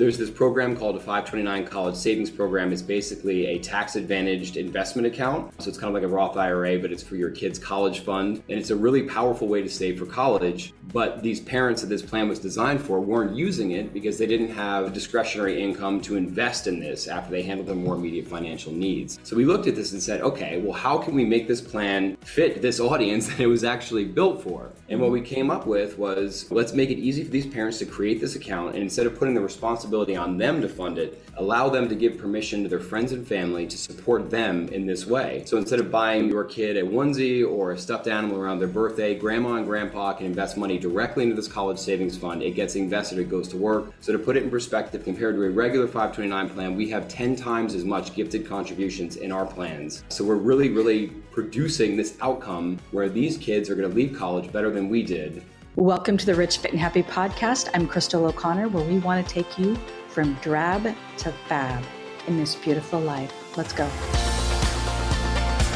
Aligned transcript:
There's 0.00 0.16
this 0.16 0.30
program 0.30 0.74
called 0.74 0.96
a 0.96 0.98
529 0.98 1.66
College 1.66 1.94
Savings 1.94 2.30
Program. 2.30 2.72
It's 2.72 2.80
basically 2.80 3.48
a 3.48 3.58
tax 3.58 3.96
advantaged 3.96 4.56
investment 4.56 5.06
account. 5.06 5.52
So 5.60 5.68
it's 5.68 5.76
kind 5.76 5.94
of 5.94 5.94
like 5.94 6.10
a 6.10 6.12
Roth 6.12 6.38
IRA, 6.38 6.78
but 6.78 6.90
it's 6.90 7.02
for 7.02 7.16
your 7.16 7.28
kid's 7.28 7.58
college 7.58 8.00
fund. 8.00 8.42
And 8.48 8.58
it's 8.58 8.70
a 8.70 8.76
really 8.76 9.02
powerful 9.02 9.46
way 9.46 9.60
to 9.60 9.68
save 9.68 9.98
for 9.98 10.06
college. 10.06 10.72
But 10.90 11.22
these 11.22 11.38
parents 11.38 11.82
that 11.82 11.88
this 11.88 12.00
plan 12.00 12.30
was 12.30 12.38
designed 12.38 12.80
for 12.80 12.98
weren't 12.98 13.36
using 13.36 13.72
it 13.72 13.92
because 13.92 14.16
they 14.16 14.26
didn't 14.26 14.48
have 14.48 14.94
discretionary 14.94 15.62
income 15.62 16.00
to 16.00 16.16
invest 16.16 16.66
in 16.66 16.80
this 16.80 17.06
after 17.06 17.30
they 17.30 17.42
handled 17.42 17.68
their 17.68 17.76
more 17.76 17.94
immediate 17.94 18.26
financial 18.26 18.72
needs. 18.72 19.18
So 19.22 19.36
we 19.36 19.44
looked 19.44 19.66
at 19.66 19.76
this 19.76 19.92
and 19.92 20.02
said, 20.02 20.22
okay, 20.22 20.62
well, 20.62 20.72
how 20.72 20.96
can 20.96 21.14
we 21.14 21.26
make 21.26 21.46
this 21.46 21.60
plan 21.60 22.16
fit 22.22 22.62
this 22.62 22.80
audience 22.80 23.26
that 23.28 23.40
it 23.40 23.48
was 23.48 23.64
actually 23.64 24.06
built 24.06 24.42
for? 24.42 24.72
And 24.88 24.98
what 24.98 25.10
we 25.10 25.20
came 25.20 25.50
up 25.50 25.66
with 25.66 25.98
was 25.98 26.50
let's 26.50 26.72
make 26.72 26.88
it 26.88 26.98
easy 26.98 27.22
for 27.22 27.30
these 27.30 27.46
parents 27.46 27.78
to 27.80 27.84
create 27.84 28.18
this 28.18 28.34
account. 28.34 28.72
And 28.74 28.82
instead 28.82 29.06
of 29.06 29.18
putting 29.18 29.34
the 29.34 29.42
responsibility 29.42 29.89
responsibility 29.90 30.16
on 30.16 30.38
them 30.38 30.60
to 30.60 30.68
fund 30.68 30.98
it, 30.98 31.22
allow 31.36 31.68
them 31.68 31.88
to 31.88 31.94
give 31.94 32.16
permission 32.16 32.62
to 32.62 32.68
their 32.68 32.80
friends 32.80 33.12
and 33.12 33.26
family 33.26 33.66
to 33.66 33.76
support 33.76 34.30
them 34.30 34.68
in 34.68 34.86
this 34.86 35.06
way. 35.06 35.42
So 35.46 35.56
instead 35.56 35.80
of 35.80 35.90
buying 35.90 36.28
your 36.28 36.44
kid 36.44 36.76
a 36.76 36.82
onesie 36.82 37.44
or 37.44 37.72
a 37.72 37.78
stuffed 37.78 38.06
animal 38.06 38.38
around 38.38 38.60
their 38.60 38.68
birthday, 38.68 39.18
grandma 39.18 39.54
and 39.54 39.66
grandpa 39.66 40.12
can 40.12 40.26
invest 40.26 40.56
money 40.56 40.78
directly 40.78 41.24
into 41.24 41.34
this 41.34 41.48
college 41.48 41.78
savings 41.78 42.16
fund. 42.16 42.42
It 42.42 42.52
gets 42.52 42.76
invested, 42.76 43.18
it 43.18 43.28
goes 43.28 43.48
to 43.48 43.56
work. 43.56 43.92
So 44.00 44.12
to 44.12 44.18
put 44.18 44.36
it 44.36 44.44
in 44.44 44.50
perspective, 44.50 45.02
compared 45.02 45.34
to 45.36 45.42
a 45.42 45.50
regular 45.50 45.86
529 45.86 46.50
plan, 46.50 46.76
we 46.76 46.88
have 46.90 47.08
10 47.08 47.34
times 47.34 47.74
as 47.74 47.84
much 47.84 48.14
gifted 48.14 48.46
contributions 48.46 49.16
in 49.16 49.32
our 49.32 49.46
plans. 49.46 50.04
So 50.08 50.24
we're 50.24 50.36
really, 50.36 50.68
really 50.68 51.08
producing 51.32 51.96
this 51.96 52.16
outcome 52.20 52.78
where 52.92 53.08
these 53.08 53.36
kids 53.38 53.68
are 53.70 53.74
going 53.74 53.88
to 53.88 53.94
leave 53.94 54.16
college 54.16 54.52
better 54.52 54.70
than 54.70 54.88
we 54.88 55.02
did 55.02 55.42
Welcome 55.76 56.16
to 56.16 56.26
the 56.26 56.34
Rich, 56.34 56.58
Fit, 56.58 56.72
and 56.72 56.80
Happy 56.80 57.00
podcast. 57.00 57.70
I'm 57.74 57.86
Crystal 57.86 58.26
O'Connor, 58.26 58.68
where 58.70 58.84
we 58.84 58.98
want 58.98 59.24
to 59.24 59.32
take 59.32 59.56
you 59.56 59.76
from 60.08 60.34
drab 60.42 60.82
to 61.18 61.32
fab 61.46 61.84
in 62.26 62.36
this 62.36 62.56
beautiful 62.56 62.98
life. 62.98 63.56
Let's 63.56 63.72
go. 63.72 63.88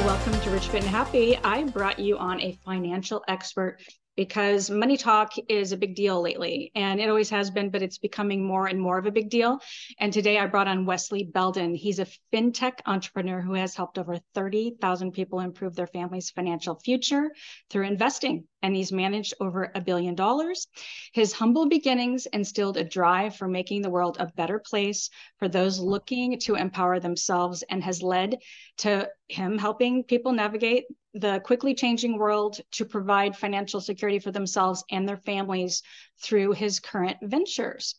Welcome 0.04 0.38
to 0.40 0.50
Rich, 0.50 0.66
Fit, 0.66 0.82
and 0.82 0.90
Happy. 0.90 1.36
I 1.44 1.62
brought 1.62 2.00
you 2.00 2.18
on 2.18 2.40
a 2.40 2.58
financial 2.64 3.22
expert 3.28 3.78
because 4.16 4.70
money 4.70 4.96
talk 4.96 5.32
is 5.48 5.72
a 5.72 5.76
big 5.76 5.94
deal 5.94 6.20
lately 6.22 6.70
and 6.74 7.00
it 7.00 7.08
always 7.08 7.30
has 7.30 7.50
been 7.50 7.70
but 7.70 7.82
it's 7.82 7.98
becoming 7.98 8.44
more 8.44 8.66
and 8.66 8.80
more 8.80 8.98
of 8.98 9.06
a 9.06 9.10
big 9.10 9.30
deal. 9.30 9.58
And 9.98 10.12
today 10.12 10.38
i 10.38 10.46
brought 10.46 10.68
on 10.68 10.86
wesley 10.86 11.24
belden. 11.24 11.74
He's 11.74 11.98
a 11.98 12.06
fintech 12.32 12.80
entrepreneur 12.86 13.40
who 13.40 13.54
has 13.54 13.74
helped 13.74 13.98
over 13.98 14.18
30,000 14.34 15.12
people 15.12 15.40
improve 15.40 15.74
their 15.74 15.86
family's 15.86 16.30
financial 16.30 16.78
future 16.80 17.30
through 17.70 17.86
investing 17.86 18.44
and 18.62 18.74
he's 18.74 18.92
managed 18.92 19.34
over 19.40 19.70
a 19.74 19.80
billion 19.80 20.14
dollars. 20.14 20.66
His 21.12 21.32
humble 21.32 21.68
beginnings 21.68 22.26
instilled 22.26 22.76
a 22.76 22.84
drive 22.84 23.36
for 23.36 23.46
making 23.46 23.82
the 23.82 23.90
world 23.90 24.16
a 24.18 24.32
better 24.36 24.58
place 24.58 25.10
for 25.38 25.48
those 25.48 25.78
looking 25.78 26.38
to 26.40 26.54
empower 26.54 26.98
themselves 26.98 27.62
and 27.68 27.82
has 27.84 28.02
led 28.02 28.38
to 28.78 29.08
him 29.28 29.58
helping 29.58 30.04
people 30.04 30.32
navigate 30.32 30.84
the 31.14 31.40
quickly 31.40 31.74
changing 31.74 32.18
world 32.18 32.60
to 32.72 32.84
provide 32.84 33.36
financial 33.36 33.80
security 33.80 34.18
for 34.18 34.32
themselves 34.32 34.84
and 34.90 35.08
their 35.08 35.16
families 35.16 35.82
through 36.20 36.52
his 36.52 36.80
current 36.80 37.16
ventures 37.22 37.94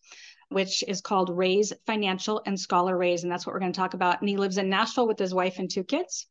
which 0.49 0.83
is 0.88 1.02
called 1.02 1.36
Raise 1.36 1.73
Financial 1.86 2.41
and 2.45 2.59
Scholar 2.59 2.97
Raise. 2.97 3.23
And 3.23 3.31
that's 3.31 3.45
what 3.45 3.53
we're 3.53 3.59
going 3.59 3.73
to 3.73 3.80
talk 3.80 3.93
about. 3.93 4.21
And 4.21 4.30
he 4.30 4.38
lives 4.38 4.58
in 4.58 4.69
Nashville 4.69 5.08
with 5.08 5.19
his 5.19 5.33
wife 5.33 5.59
and 5.59 5.69
two 5.69 5.83
kids 5.83 6.27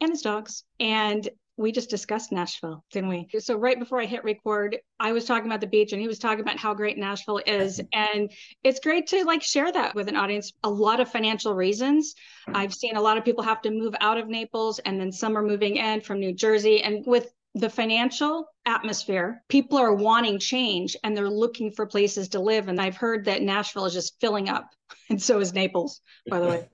and 0.00 0.10
his 0.10 0.22
dogs. 0.22 0.64
And 0.78 1.28
we 1.56 1.72
just 1.72 1.88
discussed 1.88 2.32
Nashville, 2.32 2.84
didn't 2.90 3.08
we? 3.08 3.28
So 3.38 3.56
right 3.56 3.78
before 3.78 4.00
I 4.00 4.04
hit 4.04 4.24
record, 4.24 4.76
I 5.00 5.12
was 5.12 5.24
talking 5.24 5.46
about 5.46 5.60
the 5.60 5.66
beach 5.66 5.92
and 5.92 6.00
he 6.00 6.08
was 6.08 6.18
talking 6.18 6.40
about 6.40 6.58
how 6.58 6.74
great 6.74 6.98
Nashville 6.98 7.40
is. 7.46 7.80
Mm-hmm. 7.80 8.16
And 8.18 8.32
it's 8.62 8.80
great 8.80 9.06
to 9.08 9.24
like 9.24 9.42
share 9.42 9.72
that 9.72 9.94
with 9.94 10.08
an 10.08 10.16
audience. 10.16 10.52
A 10.64 10.70
lot 10.70 11.00
of 11.00 11.10
financial 11.10 11.54
reasons. 11.54 12.14
Mm-hmm. 12.46 12.56
I've 12.56 12.74
seen 12.74 12.96
a 12.96 13.00
lot 13.00 13.16
of 13.16 13.24
people 13.24 13.42
have 13.42 13.62
to 13.62 13.70
move 13.70 13.94
out 14.00 14.18
of 14.18 14.28
Naples 14.28 14.78
and 14.80 15.00
then 15.00 15.10
some 15.10 15.36
are 15.36 15.42
moving 15.42 15.76
in 15.76 16.02
from 16.02 16.20
New 16.20 16.34
Jersey. 16.34 16.82
And 16.82 17.06
with 17.06 17.32
the 17.54 17.70
financial 17.70 18.46
atmosphere, 18.66 19.42
people 19.48 19.78
are 19.78 19.94
wanting 19.94 20.38
change 20.38 20.94
and 21.02 21.16
they're 21.16 21.30
looking 21.30 21.72
for 21.72 21.86
places 21.86 22.28
to 22.30 22.40
live. 22.40 22.68
And 22.68 22.78
I've 22.78 22.98
heard 22.98 23.24
that 23.24 23.40
Nashville 23.40 23.86
is 23.86 23.94
just 23.94 24.20
filling 24.20 24.48
up. 24.48 24.68
And 25.08 25.22
so 25.22 25.38
is 25.38 25.54
Naples, 25.54 26.00
by 26.28 26.40
the 26.40 26.46
way. 26.48 26.68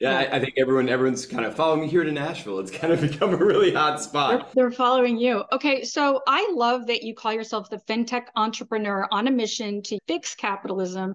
Yeah, 0.00 0.18
I, 0.18 0.36
I, 0.36 0.40
think 0.40 0.54
everyone 0.58 0.88
everyone's 0.88 1.26
kind 1.26 1.44
of 1.44 1.54
following 1.54 1.82
me 1.82 1.88
here 1.88 2.04
to 2.04 2.12
Nashville. 2.12 2.58
It's 2.58 2.70
kind 2.70 2.92
of 2.92 3.00
become 3.12 3.32
a 3.32 3.36
really 3.36 3.72
hot 3.72 4.02
spot. 4.02 4.52
They're, 4.54 4.68
they're, 4.68 4.70
following 4.70 5.18
you. 5.18 5.44
Okay, 5.52 5.84
so 5.84 6.22
I 6.26 6.50
love 6.54 6.86
that 6.88 7.02
you 7.02 7.14
call 7.14 7.32
yourself 7.32 7.70
the 7.70 7.78
fintech 7.78 8.26
entrepreneur 8.36 9.08
on 9.10 9.26
a 9.26 9.30
mission 9.30 9.82
to 9.82 9.98
fix 10.06 10.34
capitalism, 10.34 11.14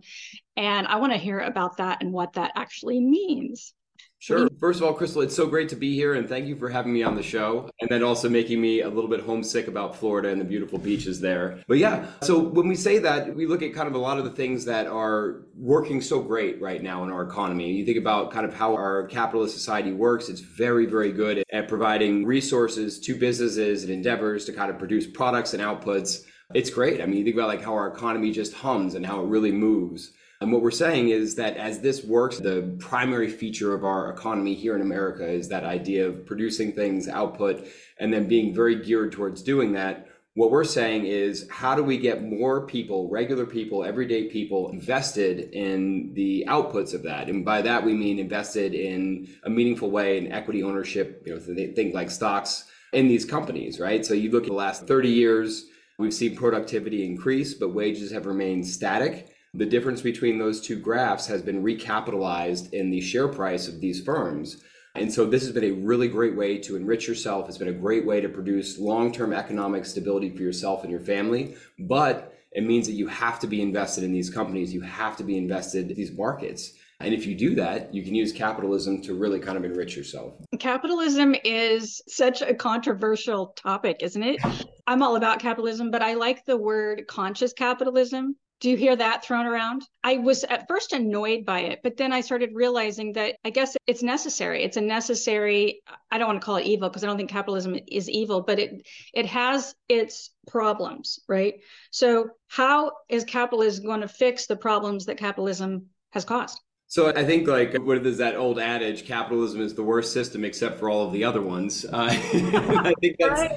and 0.57 0.87
I 0.87 0.97
want 0.97 1.13
to 1.13 1.19
hear 1.19 1.39
about 1.39 1.77
that 1.77 2.01
and 2.01 2.11
what 2.11 2.33
that 2.33 2.51
actually 2.55 2.99
means. 2.99 3.73
Sure. 4.21 4.47
First 4.59 4.79
of 4.79 4.85
all, 4.85 4.93
Crystal, 4.93 5.23
it's 5.23 5.35
so 5.35 5.47
great 5.47 5.67
to 5.69 5.75
be 5.75 5.95
here 5.95 6.13
and 6.13 6.29
thank 6.29 6.45
you 6.45 6.55
for 6.55 6.69
having 6.69 6.93
me 6.93 7.01
on 7.01 7.15
the 7.15 7.23
show 7.23 7.71
and 7.81 7.89
then 7.89 8.03
also 8.03 8.29
making 8.29 8.61
me 8.61 8.81
a 8.81 8.87
little 8.87 9.09
bit 9.09 9.21
homesick 9.21 9.67
about 9.67 9.95
Florida 9.95 10.29
and 10.29 10.39
the 10.39 10.45
beautiful 10.45 10.77
beaches 10.77 11.19
there. 11.19 11.57
But 11.67 11.79
yeah, 11.79 12.05
so 12.21 12.37
when 12.37 12.67
we 12.67 12.75
say 12.75 12.99
that, 12.99 13.35
we 13.35 13.47
look 13.47 13.63
at 13.63 13.73
kind 13.73 13.87
of 13.87 13.95
a 13.95 13.97
lot 13.97 14.19
of 14.19 14.23
the 14.25 14.29
things 14.29 14.65
that 14.65 14.85
are 14.85 15.41
working 15.55 16.01
so 16.01 16.21
great 16.21 16.61
right 16.61 16.83
now 16.83 17.03
in 17.03 17.09
our 17.09 17.23
economy. 17.23 17.71
You 17.71 17.83
think 17.83 17.97
about 17.97 18.29
kind 18.29 18.45
of 18.45 18.53
how 18.53 18.75
our 18.75 19.07
capitalist 19.07 19.55
society 19.55 19.91
works, 19.91 20.29
it's 20.29 20.41
very, 20.41 20.85
very 20.85 21.11
good 21.11 21.43
at 21.51 21.67
providing 21.67 22.23
resources 22.23 22.99
to 22.99 23.15
businesses 23.15 23.81
and 23.81 23.91
endeavors 23.91 24.45
to 24.45 24.53
kind 24.53 24.69
of 24.69 24.77
produce 24.77 25.07
products 25.07 25.55
and 25.55 25.63
outputs. 25.63 26.25
It's 26.53 26.69
great. 26.69 27.01
I 27.01 27.07
mean, 27.07 27.17
you 27.17 27.23
think 27.23 27.37
about 27.37 27.47
like 27.47 27.63
how 27.63 27.73
our 27.73 27.87
economy 27.87 28.31
just 28.31 28.53
hums 28.53 28.93
and 28.93 29.03
how 29.03 29.21
it 29.21 29.29
really 29.29 29.51
moves. 29.51 30.11
And 30.41 30.51
what 30.51 30.63
we're 30.63 30.71
saying 30.71 31.09
is 31.09 31.35
that 31.35 31.55
as 31.57 31.81
this 31.81 32.03
works, 32.03 32.39
the 32.39 32.75
primary 32.79 33.29
feature 33.29 33.75
of 33.75 33.85
our 33.85 34.09
economy 34.09 34.55
here 34.55 34.75
in 34.75 34.81
America 34.81 35.25
is 35.25 35.47
that 35.49 35.63
idea 35.63 36.07
of 36.07 36.25
producing 36.25 36.71
things, 36.71 37.07
output, 37.07 37.67
and 37.99 38.11
then 38.11 38.27
being 38.27 38.51
very 38.51 38.83
geared 38.83 39.11
towards 39.11 39.43
doing 39.43 39.73
that. 39.73 40.07
What 40.33 40.49
we're 40.49 40.63
saying 40.63 41.05
is, 41.05 41.47
how 41.51 41.75
do 41.75 41.83
we 41.83 41.97
get 41.97 42.23
more 42.23 42.65
people, 42.65 43.07
regular 43.09 43.45
people, 43.45 43.83
everyday 43.83 44.29
people, 44.29 44.71
invested 44.71 45.53
in 45.53 46.13
the 46.15 46.45
outputs 46.47 46.95
of 46.95 47.03
that? 47.03 47.29
And 47.29 47.45
by 47.45 47.61
that, 47.61 47.85
we 47.85 47.93
mean 47.93 48.17
invested 48.17 48.73
in 48.73 49.27
a 49.43 49.49
meaningful 49.49 49.91
way 49.91 50.17
in 50.17 50.31
equity 50.31 50.63
ownership, 50.63 51.21
you 51.25 51.35
know, 51.35 51.73
think 51.75 51.93
like 51.93 52.09
stocks 52.09 52.65
in 52.93 53.07
these 53.07 53.25
companies, 53.25 53.79
right? 53.79 54.03
So 54.03 54.15
you 54.15 54.31
look 54.31 54.43
at 54.43 54.49
the 54.49 54.55
last 54.55 54.87
30 54.87 55.09
years, 55.09 55.65
we've 55.99 56.13
seen 56.13 56.35
productivity 56.35 57.05
increase, 57.05 57.53
but 57.53 57.75
wages 57.75 58.11
have 58.11 58.25
remained 58.25 58.65
static. 58.65 59.35
The 59.53 59.65
difference 59.65 60.01
between 60.01 60.39
those 60.39 60.61
two 60.61 60.79
graphs 60.79 61.27
has 61.27 61.41
been 61.41 61.61
recapitalized 61.61 62.71
in 62.71 62.89
the 62.89 63.01
share 63.01 63.27
price 63.27 63.67
of 63.67 63.81
these 63.81 64.01
firms. 64.01 64.63
And 64.95 65.13
so 65.13 65.25
this 65.25 65.43
has 65.43 65.51
been 65.51 65.65
a 65.65 65.71
really 65.71 66.07
great 66.07 66.37
way 66.37 66.57
to 66.59 66.77
enrich 66.77 67.05
yourself. 67.05 67.49
It's 67.49 67.57
been 67.57 67.67
a 67.67 67.73
great 67.73 68.05
way 68.05 68.21
to 68.21 68.29
produce 68.29 68.79
long-term 68.79 69.33
economic 69.33 69.85
stability 69.85 70.29
for 70.29 70.41
yourself 70.41 70.83
and 70.83 70.91
your 70.91 71.01
family. 71.01 71.55
But 71.77 72.33
it 72.53 72.63
means 72.63 72.87
that 72.87 72.93
you 72.93 73.07
have 73.07 73.39
to 73.41 73.47
be 73.47 73.61
invested 73.61 74.05
in 74.05 74.13
these 74.13 74.29
companies. 74.29 74.73
You 74.73 74.81
have 74.81 75.17
to 75.17 75.23
be 75.25 75.37
invested 75.37 75.91
in 75.91 75.97
these 75.97 76.13
markets. 76.13 76.71
And 77.01 77.13
if 77.13 77.25
you 77.25 77.35
do 77.35 77.53
that, 77.55 77.93
you 77.93 78.03
can 78.03 78.15
use 78.15 78.31
capitalism 78.31 79.01
to 79.01 79.15
really 79.15 79.39
kind 79.39 79.57
of 79.57 79.65
enrich 79.65 79.97
yourself. 79.97 80.33
Capitalism 80.59 81.35
is 81.43 82.01
such 82.07 82.41
a 82.41 82.53
controversial 82.53 83.47
topic, 83.47 83.97
isn't 83.99 84.23
it? 84.23 84.39
I'm 84.87 85.03
all 85.03 85.17
about 85.17 85.39
capitalism, 85.39 85.91
but 85.91 86.01
I 86.01 86.13
like 86.13 86.45
the 86.45 86.57
word 86.57 87.05
conscious 87.07 87.51
capitalism 87.51 88.37
do 88.61 88.69
you 88.69 88.77
hear 88.77 88.95
that 88.95 89.25
thrown 89.25 89.47
around? 89.47 89.81
I 90.03 90.17
was 90.17 90.43
at 90.43 90.67
first 90.67 90.93
annoyed 90.93 91.45
by 91.45 91.61
it, 91.61 91.79
but 91.81 91.97
then 91.97 92.13
I 92.13 92.21
started 92.21 92.51
realizing 92.53 93.13
that 93.13 93.35
I 93.43 93.49
guess 93.49 93.75
it's 93.87 94.03
necessary. 94.03 94.63
It's 94.63 94.77
a 94.77 94.81
necessary, 94.81 95.81
I 96.11 96.19
don't 96.19 96.27
want 96.27 96.39
to 96.39 96.45
call 96.45 96.57
it 96.57 96.65
evil 96.65 96.87
because 96.87 97.03
I 97.03 97.07
don't 97.07 97.17
think 97.17 97.31
capitalism 97.31 97.75
is 97.91 98.07
evil, 98.07 98.41
but 98.41 98.59
it 98.59 98.87
it 99.15 99.25
has 99.25 99.73
its 99.89 100.29
problems, 100.47 101.19
right? 101.27 101.55
So 101.89 102.29
how 102.47 102.91
is 103.09 103.23
capitalism 103.23 103.83
going 103.83 104.01
to 104.01 104.07
fix 104.07 104.45
the 104.45 104.55
problems 104.55 105.07
that 105.07 105.17
capitalism 105.17 105.87
has 106.11 106.23
caused? 106.23 106.61
So 106.91 107.07
I 107.07 107.23
think 107.23 107.47
like 107.47 107.73
what 107.77 108.05
is 108.05 108.17
that 108.17 108.35
old 108.35 108.59
adage? 108.59 109.05
Capitalism 109.05 109.61
is 109.61 109.73
the 109.73 109.81
worst 109.81 110.11
system 110.11 110.43
except 110.43 110.77
for 110.77 110.89
all 110.89 111.07
of 111.07 111.13
the 111.13 111.23
other 111.23 111.41
ones. 111.41 111.85
Uh, 111.85 112.09
I 112.11 112.93
think 112.99 113.15
that's 113.17 113.53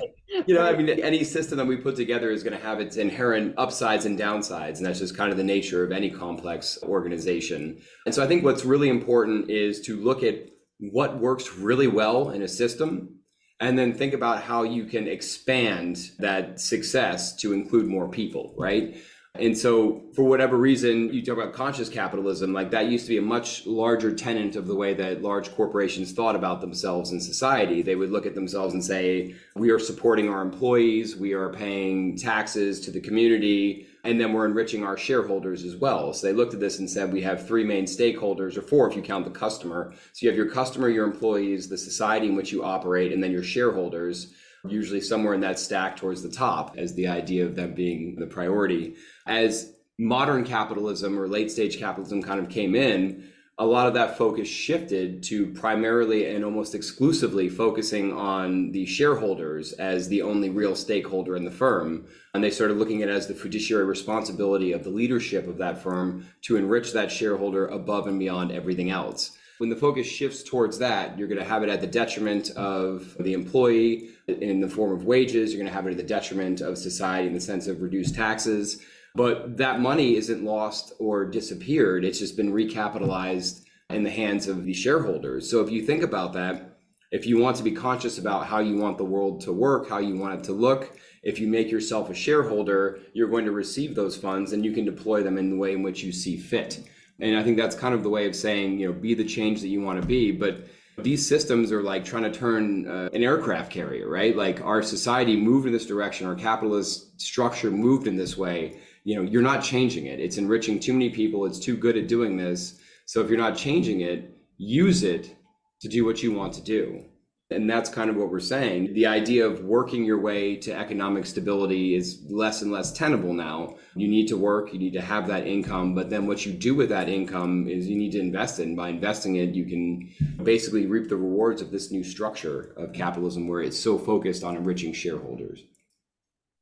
you 0.46 0.54
know 0.54 0.64
I 0.64 0.76
mean 0.76 0.88
any 0.88 1.24
system 1.24 1.58
that 1.58 1.66
we 1.66 1.76
put 1.76 1.96
together 1.96 2.30
is 2.30 2.44
going 2.44 2.56
to 2.56 2.64
have 2.64 2.78
its 2.78 2.96
inherent 2.96 3.56
upsides 3.58 4.06
and 4.06 4.16
downsides, 4.16 4.76
and 4.76 4.86
that's 4.86 5.00
just 5.00 5.16
kind 5.16 5.32
of 5.32 5.36
the 5.36 5.42
nature 5.42 5.82
of 5.82 5.90
any 5.90 6.10
complex 6.10 6.78
organization. 6.84 7.80
And 8.06 8.14
so 8.14 8.22
I 8.22 8.28
think 8.28 8.44
what's 8.44 8.64
really 8.64 8.88
important 8.88 9.50
is 9.50 9.80
to 9.80 9.96
look 9.96 10.22
at 10.22 10.36
what 10.78 11.18
works 11.18 11.56
really 11.56 11.88
well 11.88 12.30
in 12.30 12.40
a 12.40 12.48
system 12.48 13.18
and 13.58 13.76
then 13.76 13.94
think 13.94 14.14
about 14.14 14.44
how 14.44 14.62
you 14.62 14.84
can 14.84 15.08
expand 15.08 16.10
that 16.20 16.60
success 16.60 17.34
to 17.38 17.52
include 17.52 17.88
more 17.88 18.08
people, 18.08 18.54
right? 18.56 18.96
And 19.36 19.58
so, 19.58 20.04
for 20.14 20.22
whatever 20.22 20.56
reason, 20.56 21.12
you 21.12 21.20
talk 21.20 21.36
about 21.36 21.54
conscious 21.54 21.88
capitalism, 21.88 22.52
like 22.52 22.70
that 22.70 22.86
used 22.86 23.06
to 23.06 23.08
be 23.08 23.18
a 23.18 23.22
much 23.22 23.66
larger 23.66 24.14
tenant 24.14 24.54
of 24.54 24.68
the 24.68 24.76
way 24.76 24.94
that 24.94 25.22
large 25.22 25.52
corporations 25.56 26.12
thought 26.12 26.36
about 26.36 26.60
themselves 26.60 27.10
in 27.10 27.20
society. 27.20 27.82
They 27.82 27.96
would 27.96 28.12
look 28.12 28.26
at 28.26 28.36
themselves 28.36 28.74
and 28.74 28.84
say, 28.84 29.34
we 29.56 29.70
are 29.70 29.80
supporting 29.80 30.28
our 30.28 30.40
employees, 30.40 31.16
we 31.16 31.32
are 31.32 31.52
paying 31.52 32.16
taxes 32.16 32.78
to 32.82 32.92
the 32.92 33.00
community, 33.00 33.88
and 34.04 34.20
then 34.20 34.32
we're 34.32 34.46
enriching 34.46 34.84
our 34.84 34.96
shareholders 34.96 35.64
as 35.64 35.74
well. 35.74 36.12
So 36.12 36.28
they 36.28 36.32
looked 36.32 36.54
at 36.54 36.60
this 36.60 36.78
and 36.78 36.88
said 36.88 37.12
we 37.12 37.22
have 37.22 37.44
three 37.44 37.64
main 37.64 37.86
stakeholders, 37.86 38.56
or 38.56 38.62
four 38.62 38.88
if 38.88 38.94
you 38.94 39.02
count 39.02 39.24
the 39.24 39.32
customer. 39.32 39.92
So 40.12 40.24
you 40.24 40.28
have 40.28 40.36
your 40.36 40.50
customer, 40.50 40.88
your 40.88 41.06
employees, 41.06 41.68
the 41.68 41.76
society 41.76 42.28
in 42.28 42.36
which 42.36 42.52
you 42.52 42.62
operate, 42.62 43.12
and 43.12 43.20
then 43.20 43.32
your 43.32 43.42
shareholders, 43.42 44.32
usually 44.68 45.00
somewhere 45.00 45.34
in 45.34 45.40
that 45.40 45.58
stack 45.58 45.96
towards 45.96 46.22
the 46.22 46.30
top, 46.30 46.76
as 46.78 46.94
the 46.94 47.08
idea 47.08 47.44
of 47.44 47.56
them 47.56 47.74
being 47.74 48.14
the 48.14 48.26
priority. 48.26 48.94
As 49.26 49.72
modern 49.98 50.44
capitalism 50.44 51.18
or 51.18 51.28
late 51.28 51.50
stage 51.50 51.78
capitalism 51.78 52.22
kind 52.22 52.40
of 52.40 52.48
came 52.48 52.74
in, 52.74 53.30
a 53.56 53.64
lot 53.64 53.86
of 53.86 53.94
that 53.94 54.18
focus 54.18 54.48
shifted 54.48 55.22
to 55.22 55.46
primarily 55.52 56.34
and 56.34 56.44
almost 56.44 56.74
exclusively 56.74 57.48
focusing 57.48 58.12
on 58.12 58.72
the 58.72 58.84
shareholders 58.84 59.72
as 59.74 60.08
the 60.08 60.22
only 60.22 60.50
real 60.50 60.74
stakeholder 60.74 61.36
in 61.36 61.44
the 61.44 61.52
firm. 61.52 62.04
And 62.34 62.42
they 62.42 62.50
started 62.50 62.78
looking 62.78 63.02
at 63.02 63.08
it 63.08 63.12
as 63.12 63.28
the 63.28 63.34
fiduciary 63.34 63.84
responsibility 63.84 64.72
of 64.72 64.82
the 64.82 64.90
leadership 64.90 65.46
of 65.46 65.58
that 65.58 65.80
firm 65.80 66.26
to 66.42 66.56
enrich 66.56 66.92
that 66.92 67.12
shareholder 67.12 67.68
above 67.68 68.08
and 68.08 68.18
beyond 68.18 68.50
everything 68.50 68.90
else. 68.90 69.38
When 69.58 69.70
the 69.70 69.76
focus 69.76 70.08
shifts 70.08 70.42
towards 70.42 70.78
that, 70.78 71.16
you're 71.16 71.28
going 71.28 71.38
to 71.38 71.48
have 71.48 71.62
it 71.62 71.68
at 71.68 71.80
the 71.80 71.86
detriment 71.86 72.50
of 72.50 73.16
the 73.20 73.34
employee 73.34 74.08
in 74.26 74.60
the 74.60 74.68
form 74.68 74.90
of 74.90 75.04
wages. 75.04 75.52
You're 75.52 75.60
going 75.60 75.70
to 75.70 75.74
have 75.74 75.86
it 75.86 75.92
at 75.92 75.96
the 75.96 76.02
detriment 76.02 76.60
of 76.60 76.76
society 76.76 77.28
in 77.28 77.34
the 77.34 77.40
sense 77.40 77.68
of 77.68 77.80
reduced 77.80 78.16
taxes. 78.16 78.82
But 79.14 79.58
that 79.58 79.80
money 79.80 80.16
isn't 80.16 80.44
lost 80.44 80.92
or 80.98 81.24
disappeared. 81.24 82.04
It's 82.04 82.18
just 82.18 82.36
been 82.36 82.52
recapitalized 82.52 83.62
in 83.90 84.02
the 84.02 84.10
hands 84.10 84.48
of 84.48 84.64
the 84.64 84.74
shareholders. 84.74 85.48
So 85.48 85.60
if 85.60 85.70
you 85.70 85.82
think 85.82 86.02
about 86.02 86.32
that, 86.32 86.78
if 87.12 87.24
you 87.26 87.38
want 87.38 87.56
to 87.58 87.62
be 87.62 87.70
conscious 87.70 88.18
about 88.18 88.46
how 88.46 88.58
you 88.58 88.76
want 88.76 88.98
the 88.98 89.04
world 89.04 89.40
to 89.42 89.52
work, 89.52 89.88
how 89.88 89.98
you 89.98 90.16
want 90.16 90.40
it 90.40 90.44
to 90.44 90.52
look, 90.52 90.98
if 91.22 91.38
you 91.38 91.46
make 91.46 91.70
yourself 91.70 92.10
a 92.10 92.14
shareholder, 92.14 92.98
you're 93.12 93.28
going 93.28 93.44
to 93.44 93.52
receive 93.52 93.94
those 93.94 94.16
funds 94.16 94.52
and 94.52 94.64
you 94.64 94.72
can 94.72 94.84
deploy 94.84 95.22
them 95.22 95.38
in 95.38 95.50
the 95.50 95.56
way 95.56 95.74
in 95.74 95.84
which 95.84 96.02
you 96.02 96.10
see 96.10 96.36
fit. 96.36 96.80
And 97.20 97.36
I 97.36 97.44
think 97.44 97.56
that's 97.56 97.76
kind 97.76 97.94
of 97.94 98.02
the 98.02 98.08
way 98.08 98.26
of 98.26 98.34
saying, 98.34 98.80
you 98.80 98.88
know, 98.88 98.92
be 98.92 99.14
the 99.14 99.24
change 99.24 99.60
that 99.60 99.68
you 99.68 99.80
want 99.80 100.00
to 100.00 100.06
be. 100.06 100.32
But 100.32 100.66
these 100.98 101.24
systems 101.24 101.70
are 101.70 101.84
like 101.84 102.04
trying 102.04 102.24
to 102.24 102.32
turn 102.32 102.88
uh, 102.88 103.10
an 103.12 103.22
aircraft 103.22 103.70
carrier, 103.70 104.08
right? 104.08 104.36
Like 104.36 104.60
our 104.62 104.82
society 104.82 105.36
moved 105.36 105.68
in 105.68 105.72
this 105.72 105.86
direction, 105.86 106.26
our 106.26 106.34
capitalist 106.34 107.20
structure 107.20 107.70
moved 107.70 108.08
in 108.08 108.16
this 108.16 108.36
way 108.36 108.80
you 109.04 109.14
know 109.14 109.22
you're 109.22 109.42
not 109.42 109.62
changing 109.62 110.06
it. 110.06 110.18
It's 110.18 110.38
enriching 110.38 110.80
too 110.80 110.92
many 110.92 111.10
people. 111.10 111.46
It's 111.46 111.58
too 111.58 111.76
good 111.76 111.96
at 111.96 112.08
doing 112.08 112.36
this. 112.36 112.80
So 113.06 113.20
if 113.20 113.28
you're 113.28 113.38
not 113.38 113.56
changing 113.56 114.00
it 114.00 114.34
use 114.58 115.02
it 115.02 115.36
to 115.80 115.88
do 115.88 116.04
what 116.04 116.22
you 116.22 116.32
want 116.32 116.54
to 116.54 116.62
do. 116.62 117.04
And 117.50 117.68
that's 117.68 117.90
kind 117.90 118.08
of 118.08 118.16
what 118.16 118.30
we're 118.30 118.40
saying. 118.40 118.94
The 118.94 119.06
idea 119.06 119.46
of 119.46 119.64
working 119.64 120.02
your 120.04 120.18
way 120.18 120.56
to 120.56 120.74
economic 120.74 121.26
stability 121.26 121.94
is 121.94 122.24
less 122.28 122.62
and 122.62 122.72
less 122.72 122.90
tenable 122.90 123.34
now. 123.34 123.76
You 123.94 124.08
need 124.08 124.28
to 124.28 124.36
work 124.36 124.72
you 124.72 124.78
need 124.78 124.94
to 124.94 125.00
have 125.00 125.28
that 125.28 125.46
income 125.46 125.94
but 125.94 126.08
then 126.08 126.26
what 126.26 126.46
you 126.46 126.52
do 126.52 126.74
with 126.74 126.88
that 126.88 127.08
income 127.08 127.68
is 127.68 127.86
you 127.86 127.96
need 127.96 128.12
to 128.12 128.20
invest 128.20 128.58
it. 128.58 128.66
And 128.66 128.76
by 128.76 128.88
investing 128.88 129.36
it 129.36 129.54
you 129.54 129.66
can 129.66 130.10
basically 130.42 130.86
reap 130.86 131.08
the 131.08 131.16
rewards 131.16 131.60
of 131.60 131.70
this 131.70 131.92
new 131.92 132.02
structure 132.02 132.72
of 132.76 132.92
capitalism 132.92 133.46
where 133.46 133.60
it's 133.60 133.78
so 133.78 133.98
focused 133.98 134.42
on 134.42 134.56
enriching 134.56 134.94
shareholders 134.94 135.62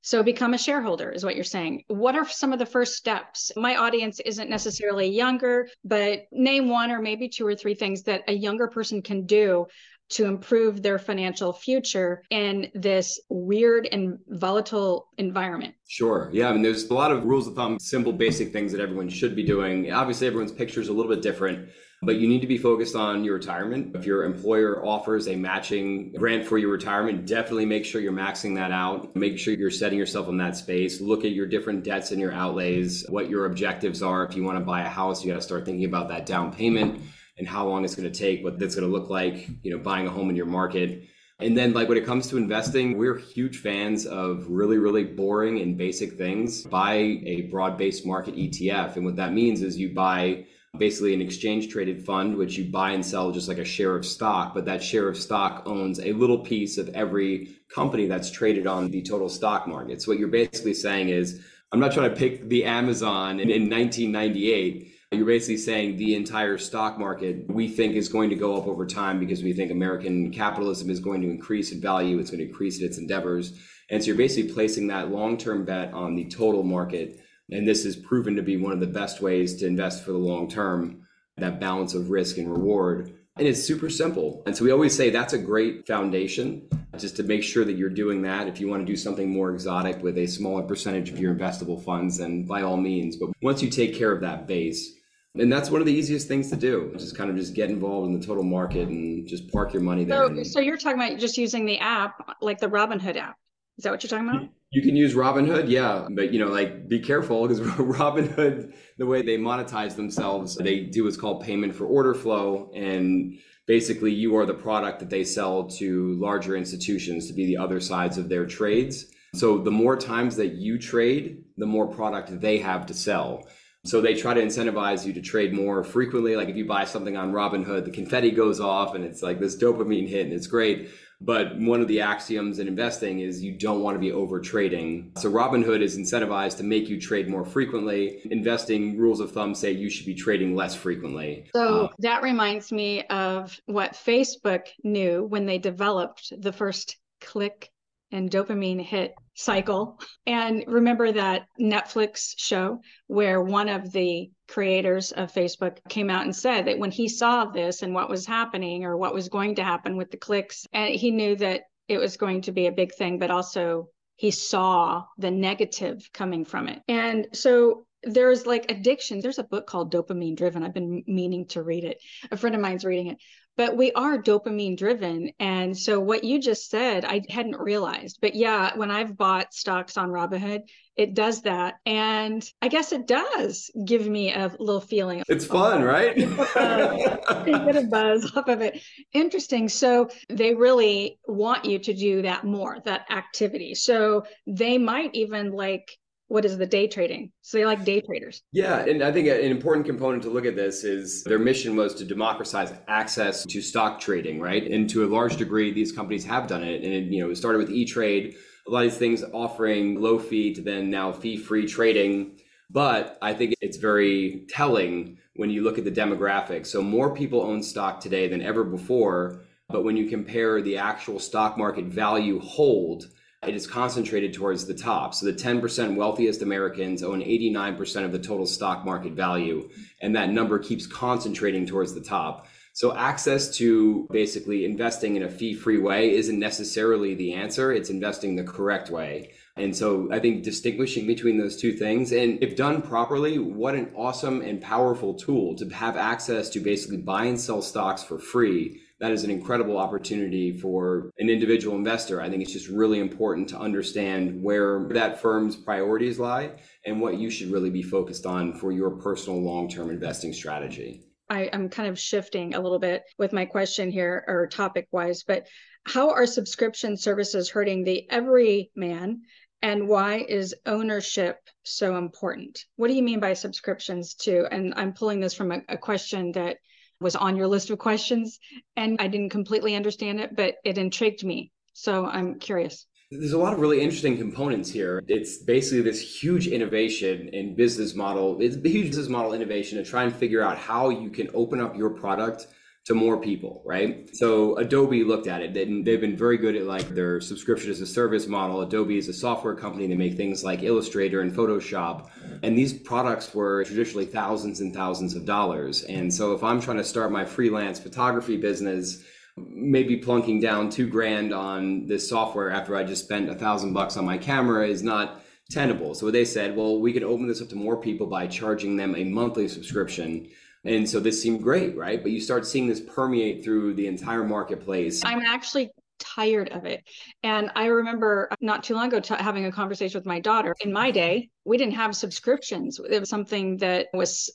so 0.02 0.22
become 0.22 0.52
a 0.52 0.58
shareholder 0.58 1.10
is 1.10 1.25
what 1.25 1.37
you're 1.37 1.44
saying. 1.44 1.84
What 1.87 2.16
are 2.16 2.28
some 2.28 2.52
of 2.52 2.58
the 2.58 2.66
first 2.66 2.94
steps? 2.94 3.52
My 3.56 3.76
audience 3.76 4.20
isn't 4.20 4.50
necessarily 4.50 5.08
younger, 5.08 5.69
but 5.84 6.25
name 6.32 6.69
one 6.69 6.90
or 6.90 7.00
maybe 7.00 7.28
two 7.28 7.46
or 7.46 7.54
three 7.54 7.75
things 7.75 8.02
that 8.02 8.22
a 8.26 8.32
younger 8.32 8.66
person 8.66 9.00
can 9.00 9.26
do 9.26 9.66
to 10.10 10.26
improve 10.26 10.82
their 10.82 10.99
financial 10.99 11.52
future 11.52 12.22
in 12.31 12.70
this 12.75 13.19
weird 13.31 13.88
and 13.90 14.19
volatile 14.28 15.08
environment? 15.19 15.75
Sure. 15.88 16.28
Yeah. 16.32 16.48
I 16.48 16.52
mean, 16.52 16.62
there's 16.62 16.90
a 16.90 16.94
lot 16.94 17.12
of 17.12 17.25
rules 17.25 17.46
of 17.46 17.55
thumb, 17.55 17.78
simple, 17.78 18.12
basic 18.12 18.52
things 18.52 18.72
that 18.72 18.81
everyone 18.81 19.08
should 19.08 19.34
be 19.37 19.44
doing. 19.44 19.93
Obviously, 19.93 20.26
everyone's 20.26 20.52
picture 20.52 20.81
is 20.81 20.88
a 20.88 20.93
little 20.93 21.10
bit 21.10 21.22
different 21.22 21.69
but 22.02 22.16
you 22.16 22.28
need 22.28 22.40
to 22.40 22.49
be 22.49 22.58
focused 22.58 22.96
on 22.96 23.22
your 23.22 23.34
retirement. 23.34 23.94
If 23.94 24.04
your 24.04 24.25
employer 24.25 24.84
offers 24.84 25.28
a 25.28 25.37
matching 25.37 26.12
grant 26.12 26.44
for 26.44 26.58
your 26.58 26.70
retirement, 26.70 27.26
definitely 27.26 27.64
make 27.64 27.84
sure 27.84 28.00
you're 28.00 28.12
maxing 28.12 28.56
that 28.56 28.72
out. 28.72 29.14
Make 29.14 29.38
sure 29.38 29.54
you're 29.54 29.70
setting 29.70 30.00
yourself 30.00 30.28
in 30.28 30.37
that 30.38 30.56
space. 30.56 31.00
Look 31.00 31.25
at 31.25 31.31
your 31.31 31.46
different 31.46 31.84
debts 31.84 32.10
and 32.10 32.20
your 32.20 32.32
outlays, 32.32 33.06
what 33.08 33.31
your 33.31 33.46
objectives 33.46 34.02
are. 34.02 34.25
If 34.25 34.34
you 34.34 34.43
want 34.43 34.58
to 34.58 34.64
buy 34.64 34.82
a 34.82 34.88
house, 34.88 35.25
you 35.25 35.31
got 35.31 35.37
to 35.37 35.43
start 35.43 35.64
thinking 35.64 35.84
about 35.84 36.08
that 36.08 36.26
down 36.26 36.52
payment 36.52 37.00
and 37.38 37.46
how 37.46 37.69
long 37.69 37.84
it's 37.84 37.94
going 37.94 38.10
to 38.10 38.19
take, 38.19 38.43
what 38.43 38.58
that's 38.58 38.75
going 38.75 38.90
to 38.90 38.93
look 38.93 39.08
like, 39.08 39.48
you 39.62 39.70
know, 39.70 39.78
buying 39.78 40.08
a 40.08 40.10
home 40.10 40.28
in 40.28 40.34
your 40.34 40.46
market. 40.46 41.05
And 41.38 41.56
then, 41.56 41.72
like 41.72 41.88
when 41.88 41.98
it 41.98 42.06
comes 42.06 42.28
to 42.28 42.37
investing, 42.37 42.98
we're 42.98 43.16
huge 43.16 43.58
fans 43.58 44.06
of 44.06 44.46
really, 44.48 44.78
really 44.78 45.05
boring 45.05 45.60
and 45.60 45.76
basic 45.76 46.19
things. 46.19 46.64
Buy 46.64 46.94
a 46.94 47.43
broad 47.43 47.78
based 47.78 48.05
market 48.05 48.34
ETF. 48.34 48.96
And 48.96 49.05
what 49.05 49.16
that 49.16 49.32
means 49.32 49.62
is 49.62 49.78
you 49.78 49.94
buy 49.94 50.46
basically 50.78 51.12
an 51.12 51.20
exchange 51.20 51.69
traded 51.69 52.04
fund, 52.04 52.34
which 52.34 52.56
you 52.56 52.64
buy 52.64 52.92
and 52.92 53.04
sell 53.04 53.30
just 53.30 53.46
like 53.46 53.58
a 53.58 53.64
share 53.64 53.94
of 53.94 54.06
stock, 54.06 54.54
but 54.54 54.64
that 54.64 54.82
share 54.82 55.06
of 55.06 55.19
stock 55.19 55.62
owns 55.66 56.00
a 56.00 56.12
little 56.14 56.38
piece 56.38 56.78
of 56.78 56.88
every 56.90 57.56
company 57.69 58.06
that's 58.06 58.30
traded 58.30 58.66
on 58.66 58.90
the 58.90 59.02
total 59.02 59.28
stock 59.28 59.69
market. 59.69 60.00
So 60.00 60.10
what 60.10 60.19
you're 60.19 60.28
basically 60.28 60.72
saying 60.72 61.10
is, 61.10 61.44
I'm 61.72 61.80
not 61.80 61.92
trying 61.92 62.10
to 62.10 62.16
pick 62.16 62.48
the 62.48 62.64
Amazon 62.64 63.40
in, 63.40 63.50
in 63.50 63.69
1998. 63.69 64.94
You're 65.12 65.26
basically 65.26 65.58
saying 65.58 65.98
the 65.98 66.14
entire 66.14 66.56
stock 66.56 66.98
market 66.98 67.50
we 67.50 67.69
think 67.69 67.94
is 67.94 68.08
going 68.08 68.30
to 68.30 68.36
go 68.36 68.56
up 68.56 68.66
over 68.66 68.86
time 68.86 69.19
because 69.19 69.42
we 69.42 69.52
think 69.52 69.70
American 69.70 70.30
capitalism 70.30 70.88
is 70.88 71.00
going 71.00 71.20
to 71.20 71.30
increase 71.30 71.70
in 71.70 71.82
value, 71.82 72.19
it's 72.19 72.30
going 72.30 72.40
to 72.40 72.48
increase 72.48 72.80
in 72.80 72.86
its 72.86 72.96
endeavors. 72.96 73.58
And 73.90 74.02
so 74.02 74.06
you're 74.06 74.16
basically 74.16 74.52
placing 74.52 74.86
that 74.86 75.10
long 75.10 75.36
term 75.36 75.66
bet 75.66 75.92
on 75.92 76.14
the 76.14 76.24
total 76.30 76.62
market 76.62 77.20
and 77.52 77.66
this 77.66 77.84
has 77.84 77.96
proven 77.96 78.37
to 78.37 78.43
be 78.43 78.56
one 78.56 78.72
of 78.72 78.81
the 78.81 78.87
best 78.87 79.20
ways 79.20 79.56
to 79.56 79.66
invest 79.66 80.04
for 80.04 80.12
the 80.12 80.19
long 80.19 80.49
term, 80.49 81.06
that 81.37 81.60
balance 81.60 81.94
of 81.94 82.10
risk 82.10 82.38
and 82.38 82.50
reward. 82.50 83.14
And 83.37 83.49
it's 83.49 83.62
super 83.62 83.88
simple. 83.88 84.43
And 84.44 84.54
so 84.54 84.64
we 84.64 84.70
always 84.70 84.94
say 84.94 85.08
that's 85.08 85.32
a 85.32 85.38
great 85.38 85.87
foundation 85.87 86.69
just 86.99 87.16
to 87.16 87.22
make 87.22 87.43
sure 87.43 87.64
that 87.64 87.72
you're 87.72 87.88
doing 87.88 88.20
that. 88.22 88.46
If 88.46 88.60
you 88.60 88.69
want 88.69 88.87
to 88.87 88.93
do 88.93 88.96
something 88.96 89.31
more 89.31 89.50
exotic 89.52 90.02
with 90.02 90.19
a 90.19 90.26
smaller 90.26 90.62
percentage 90.62 91.10
of 91.10 91.19
your 91.19 91.34
investable 91.34 91.82
funds, 91.82 92.19
then 92.19 92.44
by 92.44 92.60
all 92.60 92.76
means. 92.76 93.16
But 93.16 93.31
once 93.40 93.62
you 93.62 93.70
take 93.70 93.94
care 93.94 94.12
of 94.12 94.20
that 94.20 94.46
base, 94.46 94.93
and 95.34 95.50
that's 95.50 95.70
one 95.70 95.81
of 95.81 95.87
the 95.87 95.94
easiest 95.94 96.28
things 96.28 96.50
to 96.50 96.56
do, 96.56 96.93
just 96.98 97.16
kind 97.16 97.31
of 97.31 97.37
just 97.37 97.55
get 97.55 97.70
involved 97.70 98.06
in 98.06 98.20
the 98.20 98.26
total 98.26 98.44
market 98.44 98.88
and 98.88 99.26
just 99.26 99.50
park 99.50 99.72
your 99.72 99.81
money 99.81 100.05
there. 100.05 100.19
So, 100.19 100.26
and... 100.26 100.46
so 100.46 100.60
you're 100.60 100.76
talking 100.76 101.00
about 101.00 101.19
just 101.19 101.38
using 101.38 101.64
the 101.64 101.78
app, 101.78 102.37
like 102.43 102.58
the 102.58 102.69
Robinhood 102.69 103.16
app. 103.16 103.37
Is 103.78 103.84
that 103.84 103.90
what 103.90 104.02
you're 104.02 104.10
talking 104.10 104.28
about? 104.28 104.50
You 104.72 104.80
can 104.80 104.96
use 104.96 105.14
Robinhood, 105.14 105.69
yeah, 105.69 106.08
but 106.10 106.32
you 106.32 106.38
know, 106.38 106.48
like 106.48 106.88
be 106.88 106.98
careful 106.98 107.46
because 107.46 107.60
Robinhood, 107.76 108.72
the 108.96 109.04
way 109.04 109.20
they 109.20 109.36
monetize 109.36 109.96
themselves, 109.96 110.56
they 110.56 110.80
do 110.80 111.04
what's 111.04 111.19
called 111.19 111.44
payment 111.44 111.74
for 111.74 111.84
order 111.84 112.14
flow, 112.14 112.70
and 112.74 113.38
basically 113.67 114.12
you 114.12 114.34
are 114.36 114.46
the 114.46 114.55
product 114.55 115.00
that 115.00 115.10
they 115.10 115.24
sell 115.24 115.64
to 115.64 116.14
larger 116.19 116.56
institutions 116.56 117.29
to 117.29 117.34
be 117.34 117.44
the 117.44 117.58
other 117.58 117.81
sides 117.81 118.17
of 118.17 118.31
their 118.31 118.46
trades. 118.46 119.06
So 119.34 119.58
the 119.58 119.70
more 119.70 119.96
times 119.96 120.36
that 120.36 120.55
you 120.55 120.79
trade, 120.79 121.44
the 121.58 121.67
more 121.67 121.86
product 121.86 122.41
they 122.41 122.58
have 122.58 122.86
to 122.86 122.94
sell. 122.94 123.46
So 123.84 124.00
they 124.00 124.14
try 124.14 124.32
to 124.34 124.41
incentivize 124.41 125.05
you 125.05 125.12
to 125.14 125.20
trade 125.20 125.52
more 125.52 125.82
frequently. 125.82 126.36
Like 126.36 126.48
if 126.48 126.56
you 126.56 126.67
buy 126.67 126.84
something 126.84 127.17
on 127.17 127.32
Robinhood, 127.32 127.84
the 127.84 127.91
confetti 127.91 128.31
goes 128.31 128.60
off 128.60 128.94
and 128.94 129.05
it's 129.05 129.22
like 129.22 129.41
this 129.41 129.60
dopamine 129.60 130.08
hit 130.08 130.26
and 130.26 130.32
it's 130.32 130.46
great. 130.46 130.91
But 131.24 131.56
one 131.58 131.81
of 131.81 131.88
the 131.88 132.00
axioms 132.00 132.58
in 132.58 132.69
investing 132.69 133.20
is 133.20 133.43
you 133.43 133.52
don't 133.52 133.81
want 133.81 133.94
to 133.94 134.00
be 134.00 134.12
over 134.12 134.41
trading. 134.41 135.12
So 135.17 135.31
Robinhood 135.31 135.81
is 135.81 135.96
incentivized 135.96 136.56
to 136.58 136.64
make 136.64 136.88
you 136.88 137.00
trade 137.00 137.29
more 137.29 137.44
frequently. 137.44 138.20
Investing 138.31 138.98
rules 138.98 139.20
of 139.20 139.32
thumb 139.32 139.55
say 139.55 139.72
you 139.72 139.88
should 139.88 140.06
be 140.06 140.14
trading 140.14 140.56
less 140.56 140.74
frequently. 140.74 141.48
So 141.55 141.84
uh, 141.84 141.88
that 142.00 142.22
reminds 142.22 142.72
me 142.72 143.05
of 143.05 143.58
what 143.67 143.93
Facebook 143.93 144.67
knew 144.82 145.24
when 145.24 145.46
they 145.46 145.58
developed 145.58 146.32
the 146.36 146.52
first 146.52 146.96
click 147.20 147.70
and 148.12 148.31
dopamine 148.31 148.81
hit 148.81 149.14
cycle. 149.34 149.98
And 150.26 150.64
remember 150.66 151.10
that 151.12 151.46
Netflix 151.60 152.34
show 152.36 152.81
where 153.06 153.40
one 153.42 153.69
of 153.69 153.90
the 153.90 154.31
creators 154.48 155.12
of 155.12 155.32
Facebook 155.32 155.78
came 155.88 156.10
out 156.10 156.24
and 156.24 156.36
said 156.36 156.66
that 156.66 156.78
when 156.78 156.90
he 156.90 157.08
saw 157.08 157.46
this 157.46 157.82
and 157.82 157.94
what 157.94 158.10
was 158.10 158.26
happening 158.26 158.84
or 158.84 158.96
what 158.96 159.14
was 159.14 159.28
going 159.28 159.54
to 159.56 159.64
happen 159.64 159.96
with 159.96 160.10
the 160.10 160.19
clicks, 160.19 160.66
and 160.72 160.94
he 160.94 161.10
knew 161.10 161.34
that 161.36 161.62
it 161.88 161.98
was 161.98 162.16
going 162.16 162.42
to 162.42 162.52
be 162.52 162.66
a 162.66 162.72
big 162.72 162.94
thing, 162.94 163.19
but 163.19 163.31
also 163.31 163.88
he 164.16 164.31
saw 164.31 165.04
the 165.19 165.31
negative 165.31 166.08
coming 166.12 166.44
from 166.44 166.69
it. 166.69 166.81
And 166.86 167.28
so 167.32 167.86
there's 168.04 168.46
like 168.46 168.70
addiction. 168.70 169.20
There's 169.20 169.38
a 169.38 169.44
book 169.44 169.66
called 169.66 169.92
Dopamine 169.92 170.36
Driven. 170.36 170.62
I've 170.62 170.74
been 170.74 171.04
meaning 171.06 171.46
to 171.48 171.62
read 171.62 171.84
it. 171.84 171.98
A 172.31 172.36
friend 172.36 172.54
of 172.54 172.60
mine's 172.60 172.84
reading 172.84 173.08
it 173.08 173.19
but 173.56 173.77
we 173.77 173.93
are 173.93 174.23
dopamine 174.23 174.77
driven. 174.77 175.31
And 175.39 175.77
so 175.77 176.01
what 176.01 176.25
you 176.25 176.41
just 176.41 176.71
said 176.71 177.05
i 177.05 177.23
hadn't 177.29 177.59
realized. 177.59 178.19
But 178.21 178.35
yeah 178.35 178.77
when 178.77 178.91
i've 178.91 179.17
bought 179.17 179.55
stocks 179.55 179.97
on 179.97 180.09
robinhood 180.09 180.63
it 180.97 181.15
does 181.15 181.43
that. 181.43 181.75
And 181.87 182.44
i 182.61 182.69
guess 182.69 182.93
it 182.93 183.06
does 183.06 183.71
give 183.85 184.06
me 184.06 184.32
a 184.32 184.55
little 184.59 184.81
feeling 184.81 185.23
it's 185.29 185.47
fun 185.47 185.82
right? 185.82 186.17
Get 186.17 187.77
a 187.77 187.87
buzz 187.91 188.31
off 188.37 188.49
of 188.49 188.61
it. 188.61 188.82
Interesting. 189.13 189.69
So 189.69 190.09
they 190.29 190.55
really 190.55 191.19
want 191.27 191.65
you 191.65 191.79
to 191.79 191.94
do 191.94 192.23
that 192.23 192.44
more 192.44 192.79
that 192.85 193.11
activity. 193.11 193.75
So 193.75 194.25
they 194.47 194.79
might 194.79 195.15
even 195.15 195.53
like 195.53 195.99
what 196.32 196.46
is 196.46 196.56
the 196.56 196.65
day 196.65 196.89
trading? 196.89 197.31
So 197.43 197.58
they 197.58 197.67
like 197.67 197.84
day 197.84 198.01
traders. 198.01 198.43
Yeah, 198.53 198.79
and 198.86 199.03
I 199.03 199.12
think 199.12 199.29
an 199.29 199.41
important 199.41 199.84
component 199.84 200.22
to 200.22 200.31
look 200.31 200.46
at 200.46 200.56
this 200.56 200.82
is 200.82 201.22
their 201.24 201.39
mission 201.39 201.77
was 201.77 201.94
to 201.96 202.06
democratize 202.06 202.72
access 202.89 203.44
to 203.44 203.60
stock 203.60 204.01
trading, 204.01 204.41
right? 204.41 204.65
And 204.65 204.89
to 204.91 205.05
a 205.05 205.08
large 205.08 205.36
degree, 205.36 205.74
these 205.74 205.93
companies 205.93 206.24
have 206.24 206.46
done 206.46 206.65
it. 206.65 206.82
And 206.82 206.94
it, 206.94 207.05
you 207.12 207.22
know, 207.22 207.31
it 207.31 207.36
started 207.36 207.58
with 207.58 207.70
E 207.70 207.84
Trade, 207.84 208.34
a 208.67 208.70
lot 208.70 208.86
of 208.86 208.91
these 208.91 208.98
things 208.98 209.22
offering 209.34 210.01
low 210.01 210.19
fee 210.19 210.55
to 210.55 210.62
then 210.62 210.89
now 210.89 211.12
fee 211.12 211.36
free 211.36 211.67
trading. 211.67 212.39
But 212.70 213.19
I 213.20 213.34
think 213.34 213.53
it's 213.60 213.77
very 213.77 214.46
telling 214.48 215.19
when 215.36 215.51
you 215.51 215.62
look 215.62 215.77
at 215.77 215.84
the 215.84 215.93
demographics. 215.93 216.69
So 216.69 216.81
more 216.81 217.15
people 217.15 217.43
own 217.43 217.62
stock 217.62 218.01
today 218.01 218.27
than 218.27 218.41
ever 218.41 218.65
before. 218.65 219.43
But 219.69 219.84
when 219.84 219.98
you 219.98 220.08
compare 220.08 220.62
the 220.62 220.79
actual 220.79 221.19
stock 221.19 221.58
market 221.58 221.84
value 221.84 222.41
hold 222.41 223.05
it 223.46 223.55
is 223.55 223.67
concentrated 223.67 224.32
towards 224.32 224.67
the 224.67 224.75
top. 224.75 225.15
So 225.15 225.27
the 225.27 225.32
10% 225.32 225.96
wealthiest 225.96 226.43
Americans 226.43 227.03
own 227.03 227.20
89% 227.20 228.05
of 228.05 228.13
the 228.13 228.19
total 228.19 228.46
stock 228.46 228.84
market 228.84 229.15
value, 229.15 229.69
and 230.01 230.15
that 230.15 230.31
number 230.31 230.58
keeps 230.58 230.87
concentrating 230.87 231.67
towards 231.67 231.94
the 231.94 232.01
top. 232.01 232.46
So 232.75 232.94
access 232.96 233.55
to 233.58 234.06
basically 234.11 234.65
investing 234.65 235.17
in 235.17 235.25
a 235.25 235.29
fee-free 235.29 235.79
way 235.79 236.15
isn't 236.15 236.39
necessarily 236.39 237.15
the 237.15 237.34
answer. 237.34 237.72
It's 237.72 237.91
investing 237.91 238.37
the 238.37 238.44
correct 238.44 238.91
way. 238.91 239.32
And 239.56 239.77
so 239.77 240.08
I 240.11 240.19
think 240.20 240.43
distinguishing 240.43 241.06
between 241.06 241.37
those 241.37 241.61
two 241.61 241.72
things 241.72 242.13
and 242.13 242.43
if 242.43 242.56
done 242.56 242.81
properly, 242.81 243.39
what 243.39 243.75
an 243.75 243.91
awesome 243.94 244.41
and 244.41 244.63
powerful 244.63 245.13
tool 245.13 245.55
to 245.56 245.69
have 245.69 245.99
access 245.99 246.49
to 246.51 246.61
basically 246.61 246.96
buy 246.96 247.27
and 247.27 247.39
sell 247.39 247.61
stocks 247.61 248.03
for 248.03 248.19
free 248.19 248.81
that 249.03 249.11
is 249.11 249.25
an 249.25 249.31
incredible 249.32 249.79
opportunity 249.79 250.53
for 250.53 251.11
an 251.19 251.29
individual 251.29 251.77
investor. 251.77 252.23
I 252.23 252.31
think 252.31 252.41
it's 252.41 252.53
just 252.53 252.69
really 252.69 253.01
important 253.01 253.49
to 253.49 253.59
understand 253.59 254.41
where 254.41 254.85
that 254.91 255.21
firm's 255.21 255.56
priorities 255.56 256.21
lie 256.21 256.53
and 256.87 257.01
what 257.01 257.19
you 257.19 257.29
should 257.29 257.51
really 257.51 257.69
be 257.69 257.82
focused 257.82 258.27
on 258.27 258.55
for 258.55 258.71
your 258.71 258.91
personal 258.91 259.43
long 259.43 259.69
term 259.69 259.91
investing 259.91 260.32
strategy. 260.32 261.03
I, 261.29 261.47
am 261.47 261.69
kind 261.69 261.89
of 261.89 261.99
shifting 261.99 262.55
a 262.55 262.61
little 262.61 262.79
bit 262.79 263.03
with 263.19 263.32
my 263.32 263.44
question 263.44 263.91
here 263.91 264.23
or 264.29 264.47
topic 264.47 264.87
wise, 264.93 265.25
but 265.25 265.49
how 265.85 266.11
are 266.11 266.25
subscription 266.25 266.97
services 266.97 267.51
hurting 267.51 267.82
the 267.82 268.09
everyman 268.09 269.23
and 269.63 269.89
why 269.89 270.25
is 270.29 270.55
ownership 270.65 271.41
so 271.65 271.97
important? 271.97 272.67
What 272.77 272.87
do 272.87 272.94
you 272.94 273.03
mean 273.03 273.19
by 273.19 273.32
subscriptions 273.32 274.15
too? 274.15 274.47
And 274.49 274.75
I'm 274.77 274.93
pulling 274.93 275.19
this 275.19 275.35
from 275.35 275.51
a, 275.51 275.63
a 275.69 275.77
question 275.77 276.31
that 276.32 276.59
was 277.03 277.17
on 277.17 277.37
your 277.37 277.49
list 277.49 277.71
of 277.71 277.79
questions 277.79 278.39
and 278.77 278.97
I 279.01 279.09
didn't 279.09 279.31
completely 279.31 279.75
understand 279.75 280.21
it, 280.21 280.37
but 280.37 280.56
it 280.65 280.79
intrigued 280.79 281.25
me. 281.25 281.53
So 281.75 282.06
I'm 282.06 282.39
curious. 282.39 282.87
There's 283.11 283.32
a 283.32 283.39
lot 283.39 283.53
of 283.53 283.61
really 283.61 283.82
interesting 283.82 284.17
components 284.17 284.71
here. 284.71 285.03
It's 285.06 285.37
basically 285.37 285.82
this 285.82 286.01
huge 286.23 286.47
innovation 286.47 287.29
in 287.29 287.55
business 287.55 287.94
model. 287.94 288.41
It's 288.41 288.56
a 288.56 288.69
huge 288.69 288.89
business 288.89 289.09
model 289.09 289.35
innovation 289.35 289.77
to 289.77 289.85
try 289.85 290.05
and 290.05 290.15
figure 290.15 290.43
out 290.43 290.56
how 290.56 290.89
you 290.89 291.11
can 291.11 291.29
open 291.35 291.61
up 291.61 291.77
your 291.77 291.91
product 291.91 292.47
to 292.84 292.94
more 292.94 293.17
people, 293.17 293.62
right? 293.65 294.08
So 294.12 294.56
Adobe 294.56 295.05
looked 295.05 295.29
at 295.29 295.41
it 295.41 295.56
and 295.56 295.86
they've 295.86 296.01
been 296.01 296.17
very 296.17 296.36
good 296.36 296.56
at 296.56 296.65
like 296.65 296.89
their 296.89 297.20
subscription 297.20 297.70
as 297.70 297.81
a 297.81 297.86
service 297.86 298.27
model. 298.27 298.60
Adobe 298.60 298.98
is 298.98 299.08
a 299.08 299.12
software 299.12 299.55
company 299.55 299.86
They 299.86 299.94
make 299.94 300.17
things 300.17 300.43
like 300.43 300.65
Illustrator 300.65 301.20
and 301.20 301.32
Photoshop. 301.32 302.10
And 302.43 302.58
these 302.58 302.72
products 302.72 303.32
were 303.32 303.62
traditionally 303.65 304.06
thousands 304.06 304.60
and 304.60 304.74
thousands 304.74 305.15
of 305.15 305.24
dollars. 305.24 305.84
And 305.84 306.12
so 306.12 306.32
if 306.32 306.43
I'm 306.43 306.60
trying 306.60 306.79
to 306.79 306.84
start 306.84 307.12
my 307.12 307.24
freelance 307.24 307.79
photography 307.79 308.36
business, 308.36 309.05
maybe 309.36 309.98
plunking 309.98 310.41
down 310.41 310.69
two 310.69 310.89
grand 310.89 311.32
on 311.32 311.86
this 311.86 312.08
software 312.08 312.51
after 312.51 312.74
I 312.74 312.82
just 312.82 313.05
spent 313.05 313.31
a 313.31 313.34
thousand 313.36 313.74
bucks 313.74 313.96
on 313.96 314.05
my 314.05 314.19
camera 314.19 314.67
is 314.67 314.82
not 314.82 315.22
tenable. 315.51 315.94
So 315.94 316.10
they 316.10 316.24
said, 316.24 316.56
well, 316.56 316.81
we 316.81 316.93
can 316.93 317.05
open 317.05 317.29
this 317.29 317.41
up 317.41 317.48
to 317.51 317.56
more 317.56 317.77
people 317.77 318.08
by 318.08 318.27
charging 318.27 318.77
them 318.77 318.96
a 318.96 319.05
monthly 319.05 319.46
subscription 319.46 320.29
and 320.64 320.88
so 320.88 321.00
this 321.00 321.20
seemed 321.20 321.42
great, 321.42 321.76
right? 321.76 322.02
But 322.02 322.12
you 322.12 322.20
start 322.20 322.46
seeing 322.46 322.69
this 322.69 322.81
permeate 322.81 323.42
through 323.42 323.74
the 323.74 323.86
entire 323.86 324.24
marketplace. 324.24 325.02
I'm 325.04 325.20
actually 325.20 325.70
tired 325.98 326.50
of 326.50 326.64
it. 326.64 326.84
And 327.22 327.50
I 327.54 327.66
remember 327.66 328.28
not 328.40 328.64
too 328.64 328.74
long 328.74 328.88
ago 328.88 329.00
t- 329.00 329.14
having 329.19 329.46
a 329.46 329.52
conversation 329.52 329.98
with 329.98 330.06
my 330.06 330.20
daughter. 330.20 330.54
In 330.60 330.72
my 330.72 330.90
day, 330.90 331.31
we 331.44 331.56
didn't 331.56 331.74
have 331.74 331.94
subscriptions. 331.94 332.78
It 332.78 333.00
was 333.00 333.08
something 333.08 333.56
that 333.58 333.88
was 333.92 334.31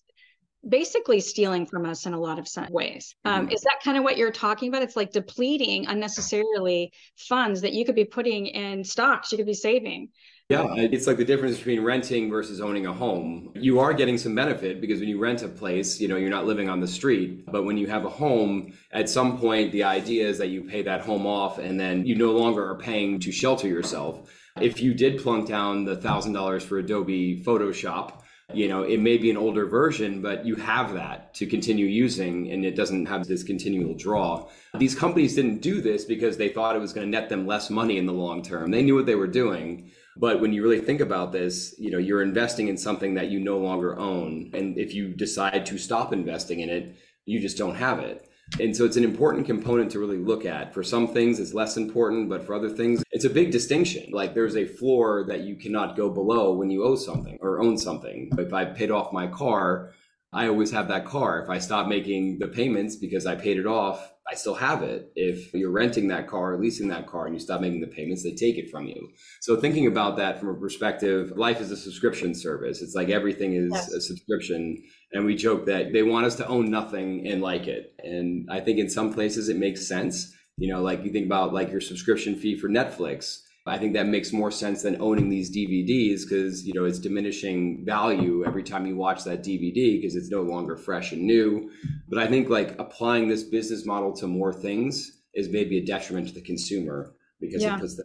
basically 0.67 1.19
stealing 1.19 1.65
from 1.65 1.85
us 1.85 2.05
in 2.05 2.13
a 2.13 2.19
lot 2.19 2.39
of 2.39 2.47
ways. 2.69 3.15
Um, 3.23 3.43
mm-hmm. 3.43 3.51
Is 3.51 3.61
that 3.61 3.79
kind 3.83 3.97
of 3.97 4.03
what 4.03 4.17
you're 4.17 4.31
talking 4.31 4.69
about? 4.69 4.81
It's 4.81 4.95
like 4.95 5.11
depleting 5.11 5.87
unnecessarily 5.87 6.91
funds 7.15 7.61
that 7.61 7.73
you 7.73 7.85
could 7.85 7.95
be 7.95 8.05
putting 8.05 8.47
in 8.47 8.83
stocks, 8.83 9.31
you 9.31 9.37
could 9.37 9.47
be 9.47 9.53
saving. 9.53 10.09
Yeah, 10.49 10.75
it's 10.77 11.07
like 11.07 11.17
the 11.17 11.25
difference 11.25 11.57
between 11.57 11.83
renting 11.83 12.29
versus 12.29 12.61
owning 12.61 12.85
a 12.85 12.93
home. 12.93 13.51
You 13.53 13.79
are 13.81 13.93
getting 13.93 14.17
some 14.17 14.33
benefit 14.33 14.79
because 14.79 15.01
when 15.01 15.09
you 15.09 15.19
rent 15.19 15.43
a 15.43 15.49
place, 15.49 15.99
you 15.99 16.07
know, 16.07 16.15
you're 16.15 16.29
not 16.29 16.45
living 16.45 16.69
on 16.69 16.79
the 16.79 16.87
street. 16.87 17.45
But 17.47 17.65
when 17.65 17.77
you 17.77 17.87
have 17.87 18.05
a 18.05 18.09
home, 18.09 18.71
at 18.93 19.09
some 19.09 19.37
point, 19.39 19.73
the 19.73 19.83
idea 19.83 20.25
is 20.25 20.37
that 20.37 20.47
you 20.47 20.63
pay 20.63 20.83
that 20.83 21.01
home 21.01 21.27
off 21.27 21.57
and 21.57 21.77
then 21.77 22.05
you 22.05 22.15
no 22.15 22.31
longer 22.31 22.65
are 22.65 22.77
paying 22.77 23.19
to 23.19 23.31
shelter 23.31 23.67
yourself. 23.67 24.31
If 24.61 24.81
you 24.81 24.93
did 24.93 25.21
plunk 25.21 25.49
down 25.49 25.83
the 25.83 25.97
$1,000 25.97 26.61
for 26.61 26.77
Adobe 26.77 27.43
Photoshop, 27.43 28.21
you 28.53 28.69
know, 28.69 28.83
it 28.83 29.01
may 29.01 29.17
be 29.17 29.29
an 29.29 29.35
older 29.35 29.65
version, 29.65 30.21
but 30.21 30.45
you 30.45 30.55
have 30.55 30.93
that 30.93 31.33
to 31.33 31.45
continue 31.45 31.87
using 31.87 32.49
and 32.53 32.63
it 32.63 32.77
doesn't 32.77 33.07
have 33.07 33.27
this 33.27 33.43
continual 33.43 33.95
draw. 33.95 34.47
These 34.77 34.95
companies 34.95 35.35
didn't 35.35 35.59
do 35.59 35.81
this 35.81 36.05
because 36.05 36.37
they 36.37 36.47
thought 36.47 36.77
it 36.77 36.79
was 36.79 36.93
going 36.93 37.05
to 37.05 37.11
net 37.11 37.27
them 37.27 37.45
less 37.45 37.69
money 37.69 37.97
in 37.97 38.05
the 38.05 38.13
long 38.13 38.41
term. 38.41 38.71
They 38.71 38.81
knew 38.81 38.95
what 38.95 39.05
they 39.05 39.15
were 39.15 39.27
doing 39.27 39.91
but 40.19 40.41
when 40.41 40.53
you 40.53 40.63
really 40.63 40.79
think 40.79 41.01
about 41.01 41.31
this, 41.31 41.75
you 41.77 41.91
know, 41.91 41.97
you're 41.97 42.21
investing 42.21 42.67
in 42.67 42.77
something 42.77 43.15
that 43.15 43.29
you 43.29 43.39
no 43.39 43.57
longer 43.57 43.97
own. 43.97 44.51
And 44.53 44.77
if 44.77 44.93
you 44.93 45.09
decide 45.09 45.65
to 45.67 45.77
stop 45.77 46.13
investing 46.13 46.59
in 46.59 46.69
it, 46.69 46.95
you 47.25 47.39
just 47.39 47.57
don't 47.57 47.75
have 47.75 47.99
it. 47.99 48.27
And 48.59 48.75
so 48.75 48.85
it's 48.85 48.95
an 48.95 49.03
important 49.03 49.45
component 49.45 49.91
to 49.91 49.99
really 49.99 50.17
look 50.17 50.45
at. 50.45 50.73
For 50.73 50.81
some 50.81 51.09
things, 51.09 51.39
it's 51.39 51.53
less 51.53 51.75
important, 51.75 52.29
but 52.29 52.45
for 52.45 52.55
other 52.55 52.69
things, 52.69 53.03
it's 53.11 53.25
a 53.25 53.29
big 53.29 53.51
distinction. 53.51 54.11
Like 54.11 54.33
there's 54.33 54.55
a 54.55 54.65
floor 54.65 55.25
that 55.27 55.41
you 55.41 55.57
cannot 55.57 55.97
go 55.97 56.09
below 56.09 56.53
when 56.53 56.69
you 56.69 56.83
owe 56.83 56.95
something 56.95 57.37
or 57.41 57.61
own 57.61 57.77
something. 57.77 58.29
If 58.37 58.53
I 58.53 58.63
paid 58.63 58.89
off 58.89 59.11
my 59.11 59.27
car, 59.27 59.91
I 60.33 60.47
always 60.47 60.71
have 60.71 60.89
that 60.89 61.05
car. 61.05 61.41
If 61.41 61.49
I 61.49 61.57
stop 61.57 61.87
making 61.87 62.39
the 62.39 62.47
payments 62.47 62.95
because 62.95 63.25
I 63.25 63.35
paid 63.35 63.57
it 63.57 63.65
off, 63.65 64.11
I 64.29 64.35
still 64.35 64.55
have 64.55 64.83
it. 64.83 65.09
If 65.15 65.53
you're 65.53 65.71
renting 65.71 66.09
that 66.09 66.27
car 66.27 66.53
or 66.53 66.59
leasing 66.59 66.89
that 66.89 67.07
car 67.07 67.25
and 67.25 67.33
you 67.33 67.39
stop 67.39 67.61
making 67.61 67.79
the 67.79 67.87
payments, 67.87 68.23
they 68.23 68.33
take 68.33 68.57
it 68.57 68.69
from 68.69 68.87
you. 68.87 69.09
So 69.41 69.55
thinking 69.55 69.87
about 69.87 70.17
that 70.17 70.39
from 70.39 70.49
a 70.49 70.59
perspective, 70.59 71.31
life 71.37 71.61
is 71.61 71.71
a 71.71 71.77
subscription 71.77 72.35
service. 72.35 72.81
It's 72.81 72.93
like 72.93 73.09
everything 73.09 73.53
is 73.53 73.71
yes. 73.71 73.89
a 73.89 74.01
subscription. 74.01 74.83
And 75.13 75.25
we 75.25 75.35
joke 75.35 75.65
that 75.67 75.93
they 75.93 76.03
want 76.03 76.25
us 76.25 76.35
to 76.35 76.47
own 76.47 76.69
nothing 76.69 77.25
and 77.25 77.41
like 77.41 77.67
it. 77.67 77.93
And 77.99 78.49
I 78.51 78.59
think 78.59 78.79
in 78.79 78.89
some 78.89 79.13
places 79.13 79.47
it 79.47 79.55
makes 79.55 79.87
sense. 79.87 80.33
You 80.57 80.73
know, 80.73 80.81
like 80.81 81.05
you 81.05 81.11
think 81.11 81.27
about 81.27 81.53
like 81.53 81.71
your 81.71 81.81
subscription 81.81 82.35
fee 82.35 82.57
for 82.57 82.67
Netflix 82.67 83.37
I 83.69 83.77
think 83.77 83.93
that 83.93 84.07
makes 84.07 84.31
more 84.31 84.51
sense 84.51 84.83
than 84.83 85.01
owning 85.01 85.29
these 85.29 85.55
DVDs 85.55 86.21
because 86.21 86.65
you 86.65 86.73
know 86.73 86.85
it's 86.85 86.99
diminishing 86.99 87.85
value 87.85 88.43
every 88.45 88.63
time 88.63 88.85
you 88.85 88.95
watch 88.95 89.23
that 89.23 89.43
DVD 89.43 89.99
because 89.99 90.15
it's 90.15 90.29
no 90.29 90.41
longer 90.41 90.77
fresh 90.77 91.11
and 91.11 91.23
new. 91.23 91.69
But 92.07 92.19
I 92.19 92.27
think 92.27 92.49
like 92.49 92.77
applying 92.79 93.27
this 93.27 93.43
business 93.43 93.85
model 93.85 94.13
to 94.17 94.27
more 94.27 94.53
things 94.53 95.21
is 95.33 95.49
maybe 95.49 95.77
a 95.77 95.85
detriment 95.85 96.27
to 96.29 96.33
the 96.33 96.41
consumer 96.41 97.13
because 97.39 97.61
yeah. 97.61 97.75
it 97.75 97.79
puts 97.79 97.95
the, 97.95 98.03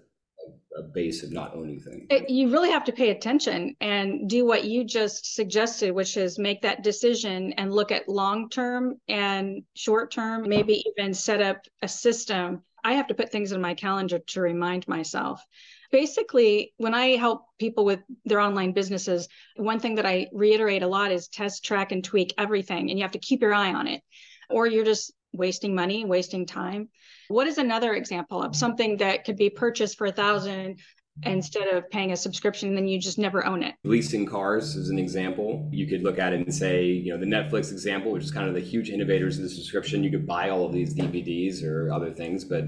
a, 0.79 0.81
a 0.81 0.83
base 0.95 1.23
of 1.23 1.33
not 1.33 1.55
owning 1.55 1.81
things. 1.81 2.07
It, 2.11 2.29
you 2.29 2.51
really 2.51 2.71
have 2.71 2.85
to 2.85 2.93
pay 2.93 3.11
attention 3.11 3.75
and 3.81 4.29
do 4.29 4.45
what 4.45 4.65
you 4.65 4.85
just 4.85 5.35
suggested, 5.35 5.93
which 5.93 6.17
is 6.17 6.39
make 6.39 6.63
that 6.63 6.83
decision 6.83 7.53
and 7.55 7.73
look 7.73 7.91
at 7.91 8.09
long 8.09 8.49
term 8.51 9.01
and 9.09 9.63
short 9.75 10.11
term, 10.11 10.49
maybe 10.49 10.85
even 10.87 11.15
set 11.15 11.41
up 11.41 11.59
a 11.83 11.89
system 11.89 12.63
I 12.85 12.95
have 12.95 13.07
to 13.09 13.15
put 13.15 13.31
things 13.31 13.53
in 13.53 13.61
my 13.61 13.75
calendar 13.75 14.19
to 14.19 14.41
remind 14.41 14.89
myself. 14.89 15.45
Basically, 15.91 16.73
when 16.79 16.95
I 16.95 17.17
help 17.17 17.45
people 17.59 17.85
with 17.85 18.01
their 18.25 18.41
online 18.41 18.73
businesses, 18.73 19.29
one 19.57 19.79
thing 19.79 19.97
that 19.97 20.07
I 20.07 20.29
reiterate 20.33 20.83
a 20.83 20.89
lot 20.89 21.13
is 21.13 21.29
test, 21.29 21.65
track, 21.65 21.93
and 21.93 22.03
tweak 22.03 22.35
everything. 22.39 22.91
And 22.91 22.99
you 22.99 23.05
have 23.05 23.13
to 23.13 23.19
keep 23.19 23.43
your 23.43 23.55
eye 23.55 23.73
on 23.73 23.87
it, 23.87 24.03
or 24.51 24.67
you're 24.67 24.85
just 24.85 25.13
wasting 25.33 25.75
money, 25.75 26.05
wasting 26.05 26.47
time. 26.47 26.89
What 27.29 27.47
is 27.47 27.59
another 27.59 27.95
example 27.95 28.43
of 28.43 28.57
something 28.57 28.99
that 28.99 29.25
could 29.25 29.37
be 29.37 29.51
purchased 29.51 29.97
for 29.97 30.07
a 30.07 30.13
thousand 30.13 30.81
Mm-hmm. 31.21 31.31
instead 31.31 31.69
of 31.69 31.91
paying 31.91 32.13
a 32.13 32.17
subscription 32.17 32.75
then 32.75 32.89
you 32.89 32.99
just 32.99 33.19
never 33.19 33.45
own 33.45 33.63
it. 33.63 33.75
Leasing 33.85 34.25
cars 34.25 34.77
is 34.77 34.89
an 34.89 34.99
example. 34.99 35.69
You 35.71 35.87
could 35.87 36.03
look 36.03 36.19
at 36.19 36.33
it 36.33 36.41
and 36.41 36.55
say 36.55 36.87
you 36.87 37.13
know 37.13 37.19
the 37.19 37.27
netflix 37.27 37.71
example 37.71 38.13
which 38.13 38.25
is 38.25 38.31
kind 38.31 38.49
of 38.49 38.55
the 38.55 38.61
huge 38.61 38.89
innovators 38.89 39.37
in 39.37 39.43
the 39.43 39.51
subscription. 39.51 40.03
You 40.03 40.11
could 40.11 40.27
buy 40.27 40.49
all 40.49 40.65
of 40.65 40.73
these 40.73 40.95
dvds 40.95 41.63
or 41.63 41.93
other 41.93 42.11
things 42.11 42.45
but 42.45 42.65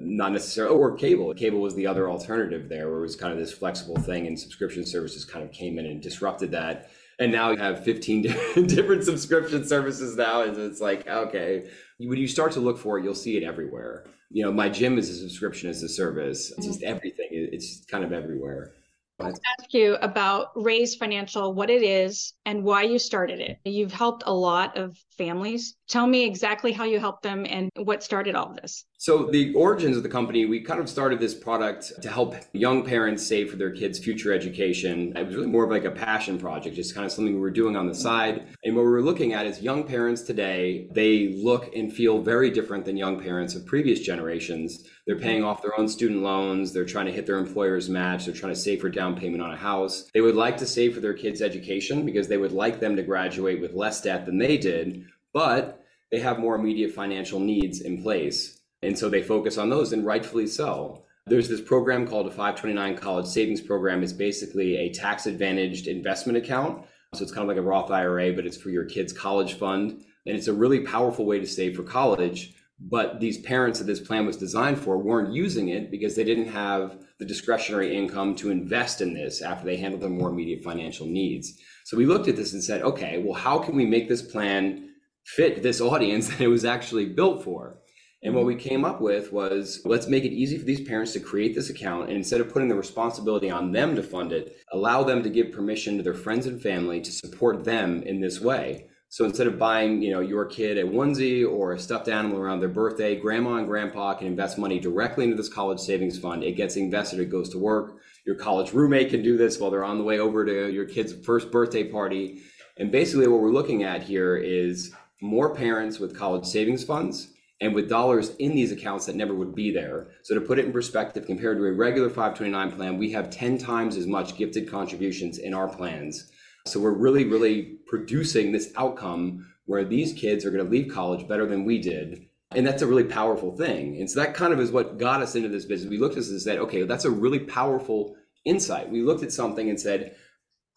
not 0.00 0.32
necessarily 0.32 0.74
or 0.74 0.96
cable. 0.96 1.32
Cable 1.34 1.60
was 1.60 1.76
the 1.76 1.86
other 1.86 2.10
alternative 2.10 2.68
there 2.68 2.88
where 2.88 2.98
it 2.98 3.02
was 3.02 3.14
kind 3.14 3.32
of 3.32 3.38
this 3.38 3.52
flexible 3.52 3.96
thing 4.02 4.26
and 4.26 4.40
subscription 4.40 4.84
services 4.84 5.24
kind 5.24 5.44
of 5.44 5.52
came 5.52 5.78
in 5.78 5.86
and 5.86 6.02
disrupted 6.02 6.50
that. 6.50 6.90
And 7.20 7.30
now 7.30 7.52
you 7.52 7.58
have 7.58 7.84
15 7.84 8.22
different 8.66 9.04
subscription 9.04 9.68
services 9.68 10.16
now 10.16 10.42
and 10.42 10.56
it's 10.56 10.80
like 10.80 11.06
okay. 11.06 11.70
When 11.98 12.18
you 12.18 12.26
start 12.26 12.50
to 12.52 12.60
look 12.60 12.76
for 12.76 12.98
it 12.98 13.04
you'll 13.04 13.14
see 13.14 13.36
it 13.36 13.44
everywhere. 13.44 14.04
You 14.30 14.42
know, 14.42 14.50
my 14.50 14.68
gym 14.68 14.98
is 14.98 15.08
a 15.10 15.14
subscription 15.14 15.70
as 15.70 15.80
a 15.84 15.88
service. 15.88 16.52
It's 16.56 16.66
just 16.66 16.80
mm-hmm. 16.80 16.96
everything. 16.96 17.23
It's 17.52 17.84
kind 17.84 18.04
of 18.04 18.12
everywhere. 18.12 18.74
Let's 19.20 19.38
ask 19.58 19.72
you 19.72 19.94
about 20.02 20.50
Raise 20.56 20.96
Financial, 20.96 21.54
what 21.54 21.70
it 21.70 21.82
is, 21.82 22.32
and 22.46 22.64
why 22.64 22.82
you 22.82 22.98
started 22.98 23.38
it. 23.38 23.58
You've 23.64 23.92
helped 23.92 24.24
a 24.26 24.34
lot 24.34 24.76
of 24.76 24.98
families. 25.16 25.76
Tell 25.88 26.06
me 26.06 26.24
exactly 26.24 26.72
how 26.72 26.82
you 26.84 26.98
helped 26.98 27.22
them 27.22 27.46
and 27.48 27.70
what 27.76 28.02
started 28.02 28.34
all 28.34 28.52
this. 28.60 28.84
So, 29.04 29.26
the 29.26 29.52
origins 29.52 29.98
of 29.98 30.02
the 30.02 30.08
company, 30.08 30.46
we 30.46 30.62
kind 30.62 30.80
of 30.80 30.88
started 30.88 31.20
this 31.20 31.34
product 31.34 31.92
to 32.00 32.08
help 32.08 32.36
young 32.54 32.82
parents 32.82 33.26
save 33.26 33.50
for 33.50 33.56
their 33.56 33.70
kids' 33.70 33.98
future 33.98 34.32
education. 34.32 35.14
It 35.14 35.26
was 35.26 35.34
really 35.36 35.46
more 35.46 35.64
of 35.64 35.70
like 35.70 35.84
a 35.84 35.90
passion 35.90 36.38
project, 36.38 36.74
just 36.74 36.94
kind 36.94 37.04
of 37.04 37.12
something 37.12 37.34
we 37.34 37.38
were 37.38 37.50
doing 37.50 37.76
on 37.76 37.86
the 37.86 37.94
side. 37.94 38.46
And 38.64 38.74
what 38.74 38.80
we 38.80 38.90
were 38.90 39.02
looking 39.02 39.34
at 39.34 39.44
is 39.44 39.60
young 39.60 39.84
parents 39.84 40.22
today, 40.22 40.88
they 40.90 41.34
look 41.36 41.76
and 41.76 41.92
feel 41.92 42.22
very 42.22 42.50
different 42.50 42.86
than 42.86 42.96
young 42.96 43.20
parents 43.20 43.54
of 43.54 43.66
previous 43.66 44.00
generations. 44.00 44.88
They're 45.06 45.18
paying 45.18 45.44
off 45.44 45.60
their 45.60 45.78
own 45.78 45.86
student 45.86 46.22
loans, 46.22 46.72
they're 46.72 46.86
trying 46.86 47.04
to 47.04 47.12
hit 47.12 47.26
their 47.26 47.36
employer's 47.36 47.90
match, 47.90 48.24
they're 48.24 48.32
trying 48.32 48.54
to 48.54 48.58
save 48.58 48.80
for 48.80 48.88
down 48.88 49.16
payment 49.16 49.42
on 49.42 49.52
a 49.52 49.56
house. 49.58 50.08
They 50.14 50.22
would 50.22 50.34
like 50.34 50.56
to 50.56 50.66
save 50.66 50.94
for 50.94 51.00
their 51.00 51.12
kids' 51.12 51.42
education 51.42 52.06
because 52.06 52.28
they 52.28 52.38
would 52.38 52.52
like 52.52 52.80
them 52.80 52.96
to 52.96 53.02
graduate 53.02 53.60
with 53.60 53.74
less 53.74 54.00
debt 54.00 54.24
than 54.24 54.38
they 54.38 54.56
did, 54.56 55.04
but 55.34 55.84
they 56.10 56.20
have 56.20 56.38
more 56.38 56.54
immediate 56.54 56.94
financial 56.94 57.38
needs 57.38 57.82
in 57.82 58.02
place. 58.02 58.62
And 58.84 58.98
so 58.98 59.08
they 59.08 59.22
focus 59.22 59.58
on 59.58 59.70
those, 59.70 59.92
and 59.92 60.04
rightfully 60.04 60.46
so. 60.46 61.04
There's 61.26 61.48
this 61.48 61.60
program 61.60 62.06
called 62.06 62.26
a 62.26 62.30
529 62.30 62.98
College 62.98 63.26
Savings 63.26 63.60
Program. 63.60 64.02
It's 64.02 64.12
basically 64.12 64.76
a 64.76 64.92
tax 64.92 65.26
advantaged 65.26 65.86
investment 65.86 66.36
account. 66.36 66.84
So 67.14 67.22
it's 67.22 67.32
kind 67.32 67.42
of 67.42 67.48
like 67.48 67.62
a 67.62 67.66
Roth 67.66 67.90
IRA, 67.90 68.32
but 68.32 68.44
it's 68.44 68.58
for 68.58 68.68
your 68.68 68.84
kid's 68.84 69.12
college 69.12 69.54
fund. 69.54 70.04
And 70.26 70.36
it's 70.36 70.48
a 70.48 70.52
really 70.52 70.80
powerful 70.80 71.24
way 71.24 71.38
to 71.38 71.46
save 71.46 71.76
for 71.76 71.82
college. 71.82 72.54
But 72.78 73.20
these 73.20 73.38
parents 73.38 73.78
that 73.78 73.86
this 73.86 74.00
plan 74.00 74.26
was 74.26 74.36
designed 74.36 74.78
for 74.78 74.98
weren't 74.98 75.32
using 75.32 75.68
it 75.68 75.90
because 75.90 76.14
they 76.16 76.24
didn't 76.24 76.48
have 76.48 76.98
the 77.18 77.24
discretionary 77.24 77.96
income 77.96 78.34
to 78.36 78.50
invest 78.50 79.00
in 79.00 79.14
this 79.14 79.40
after 79.40 79.64
they 79.64 79.76
handled 79.76 80.02
their 80.02 80.10
more 80.10 80.28
immediate 80.28 80.62
financial 80.62 81.06
needs. 81.06 81.58
So 81.84 81.96
we 81.96 82.04
looked 82.04 82.28
at 82.28 82.36
this 82.36 82.52
and 82.52 82.62
said, 82.62 82.82
okay, 82.82 83.18
well, 83.18 83.34
how 83.34 83.58
can 83.58 83.76
we 83.76 83.86
make 83.86 84.08
this 84.08 84.22
plan 84.22 84.90
fit 85.24 85.62
this 85.62 85.80
audience 85.80 86.28
that 86.28 86.40
it 86.40 86.48
was 86.48 86.64
actually 86.64 87.06
built 87.06 87.44
for? 87.44 87.78
And 88.24 88.34
what 88.34 88.46
we 88.46 88.56
came 88.56 88.86
up 88.86 89.02
with 89.02 89.34
was 89.34 89.82
let's 89.84 90.08
make 90.08 90.24
it 90.24 90.32
easy 90.32 90.56
for 90.56 90.64
these 90.64 90.80
parents 90.80 91.12
to 91.12 91.20
create 91.20 91.54
this 91.54 91.68
account. 91.68 92.08
And 92.08 92.16
instead 92.16 92.40
of 92.40 92.50
putting 92.50 92.68
the 92.68 92.74
responsibility 92.74 93.50
on 93.50 93.70
them 93.70 93.94
to 93.96 94.02
fund 94.02 94.32
it, 94.32 94.56
allow 94.72 95.04
them 95.04 95.22
to 95.22 95.28
give 95.28 95.52
permission 95.52 95.98
to 95.98 96.02
their 96.02 96.14
friends 96.14 96.46
and 96.46 96.60
family 96.60 97.02
to 97.02 97.12
support 97.12 97.64
them 97.64 98.02
in 98.02 98.20
this 98.20 98.40
way. 98.40 98.86
So 99.10 99.26
instead 99.26 99.46
of 99.46 99.58
buying, 99.58 100.00
you 100.00 100.10
know, 100.10 100.20
your 100.20 100.46
kid 100.46 100.78
a 100.78 100.84
onesie 100.84 101.46
or 101.46 101.74
a 101.74 101.78
stuffed 101.78 102.08
animal 102.08 102.38
around 102.38 102.60
their 102.60 102.70
birthday, 102.70 103.14
grandma 103.14 103.56
and 103.56 103.68
grandpa 103.68 104.14
can 104.14 104.26
invest 104.26 104.56
money 104.56 104.80
directly 104.80 105.24
into 105.24 105.36
this 105.36 105.52
college 105.52 105.78
savings 105.78 106.18
fund. 106.18 106.42
It 106.42 106.56
gets 106.56 106.76
invested, 106.76 107.20
it 107.20 107.30
goes 107.30 107.50
to 107.50 107.58
work. 107.58 107.98
Your 108.26 108.36
college 108.36 108.72
roommate 108.72 109.10
can 109.10 109.22
do 109.22 109.36
this 109.36 109.60
while 109.60 109.70
they're 109.70 109.84
on 109.84 109.98
the 109.98 110.04
way 110.04 110.18
over 110.18 110.46
to 110.46 110.72
your 110.72 110.86
kid's 110.86 111.12
first 111.12 111.52
birthday 111.52 111.84
party. 111.84 112.40
And 112.78 112.90
basically 112.90 113.28
what 113.28 113.40
we're 113.40 113.52
looking 113.52 113.82
at 113.82 114.02
here 114.02 114.36
is 114.38 114.92
more 115.20 115.54
parents 115.54 115.98
with 115.98 116.16
college 116.16 116.46
savings 116.46 116.84
funds 116.84 117.33
and 117.60 117.74
with 117.74 117.88
dollars 117.88 118.34
in 118.36 118.54
these 118.54 118.72
accounts 118.72 119.06
that 119.06 119.16
never 119.16 119.34
would 119.34 119.54
be 119.54 119.70
there. 119.70 120.08
So 120.22 120.34
to 120.34 120.40
put 120.40 120.58
it 120.58 120.64
in 120.64 120.72
perspective, 120.72 121.26
compared 121.26 121.58
to 121.58 121.64
a 121.64 121.72
regular 121.72 122.08
529 122.08 122.72
plan, 122.72 122.98
we 122.98 123.12
have 123.12 123.30
10 123.30 123.58
times 123.58 123.96
as 123.96 124.06
much 124.06 124.36
gifted 124.36 124.70
contributions 124.70 125.38
in 125.38 125.54
our 125.54 125.68
plans 125.68 126.30
so 126.66 126.80
we're 126.80 126.92
really, 126.92 127.24
really 127.24 127.76
producing 127.86 128.50
this 128.50 128.72
outcome 128.76 129.46
where 129.66 129.84
these 129.84 130.14
kids 130.14 130.44
are 130.44 130.50
going 130.50 130.64
to 130.64 130.70
leave 130.70 130.92
college 130.92 131.28
better 131.28 131.46
than 131.46 131.64
we 131.64 131.78
did. 131.78 132.26
And 132.52 132.66
that's 132.66 132.82
a 132.82 132.86
really 132.86 133.04
powerful 133.04 133.54
thing. 133.54 133.98
And 133.98 134.10
so 134.10 134.20
that 134.20 134.34
kind 134.34 134.52
of 134.52 134.60
is 134.60 134.70
what 134.70 134.98
got 134.98 135.20
us 135.20 135.34
into 135.34 135.48
this 135.48 135.66
business. 135.66 135.90
We 135.90 135.98
looked 135.98 136.14
at 136.14 136.20
this 136.20 136.30
and 136.30 136.40
said, 136.40 136.58
okay, 136.58 136.82
that's 136.84 137.04
a 137.04 137.10
really 137.10 137.40
powerful 137.40 138.16
insight. 138.46 138.90
We 138.90 139.02
looked 139.02 139.22
at 139.22 139.32
something 139.32 139.68
and 139.68 139.78
said, 139.78 140.16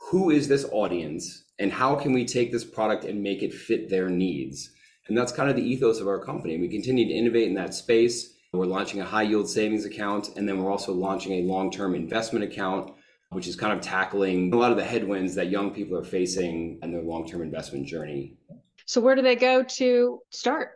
who 0.10 0.29
is 0.29 0.48
this 0.48 0.65
audience 0.72 1.46
and 1.57 1.72
how 1.72 1.96
can 1.96 2.12
we 2.12 2.25
take 2.25 2.51
this 2.51 2.65
product 2.65 3.05
and 3.05 3.24
make 3.24 3.41
it 3.41 3.53
fit 3.53 3.89
their 3.89 4.10
needs? 4.10 4.69
And 5.08 5.18
that's 5.18 5.32
kind 5.32 5.50
of 5.50 5.56
the 5.56 5.64
ethos 5.64 6.00
of 6.00 6.08
our 6.08 6.20
company. 6.20 6.58
We 6.58 6.68
continue 6.68 7.08
to 7.08 7.14
innovate 7.14 7.48
in 7.48 7.54
that 7.56 7.74
space. 7.74 8.34
We're 8.53 8.66
launching 8.66 9.01
a 9.01 9.05
high 9.05 9.24
yield 9.24 9.50
savings 9.50 9.86
account, 9.86 10.29
and 10.36 10.48
then 10.48 10.64
we're 10.64 10.72
also 10.72 10.94
launching 10.94 11.34
a 11.34 11.42
long 11.44 11.70
term 11.70 11.94
investment 11.96 12.44
account 12.44 12.92
which 13.31 13.48
is 13.48 13.55
kind 13.55 13.74
of 13.74 13.81
tackling 13.81 14.53
a 14.53 14.58
lot 14.58 14.72
of 14.72 14.77
the 14.77 14.84
headwinds 14.84 15.36
that 15.36 15.50
young 15.50 15.72
people 15.72 15.98
are 15.98 16.03
facing 16.03 16.79
in 16.81 16.92
their 16.92 17.01
long 17.01 17.27
term 17.27 17.42
investment 17.42 17.86
journey. 17.86 18.38
So, 18.86 19.01
where 19.01 19.16
do 19.16 19.22
they 19.22 19.36
go 19.36 19.64
to 19.64 20.22
start? 20.29 20.72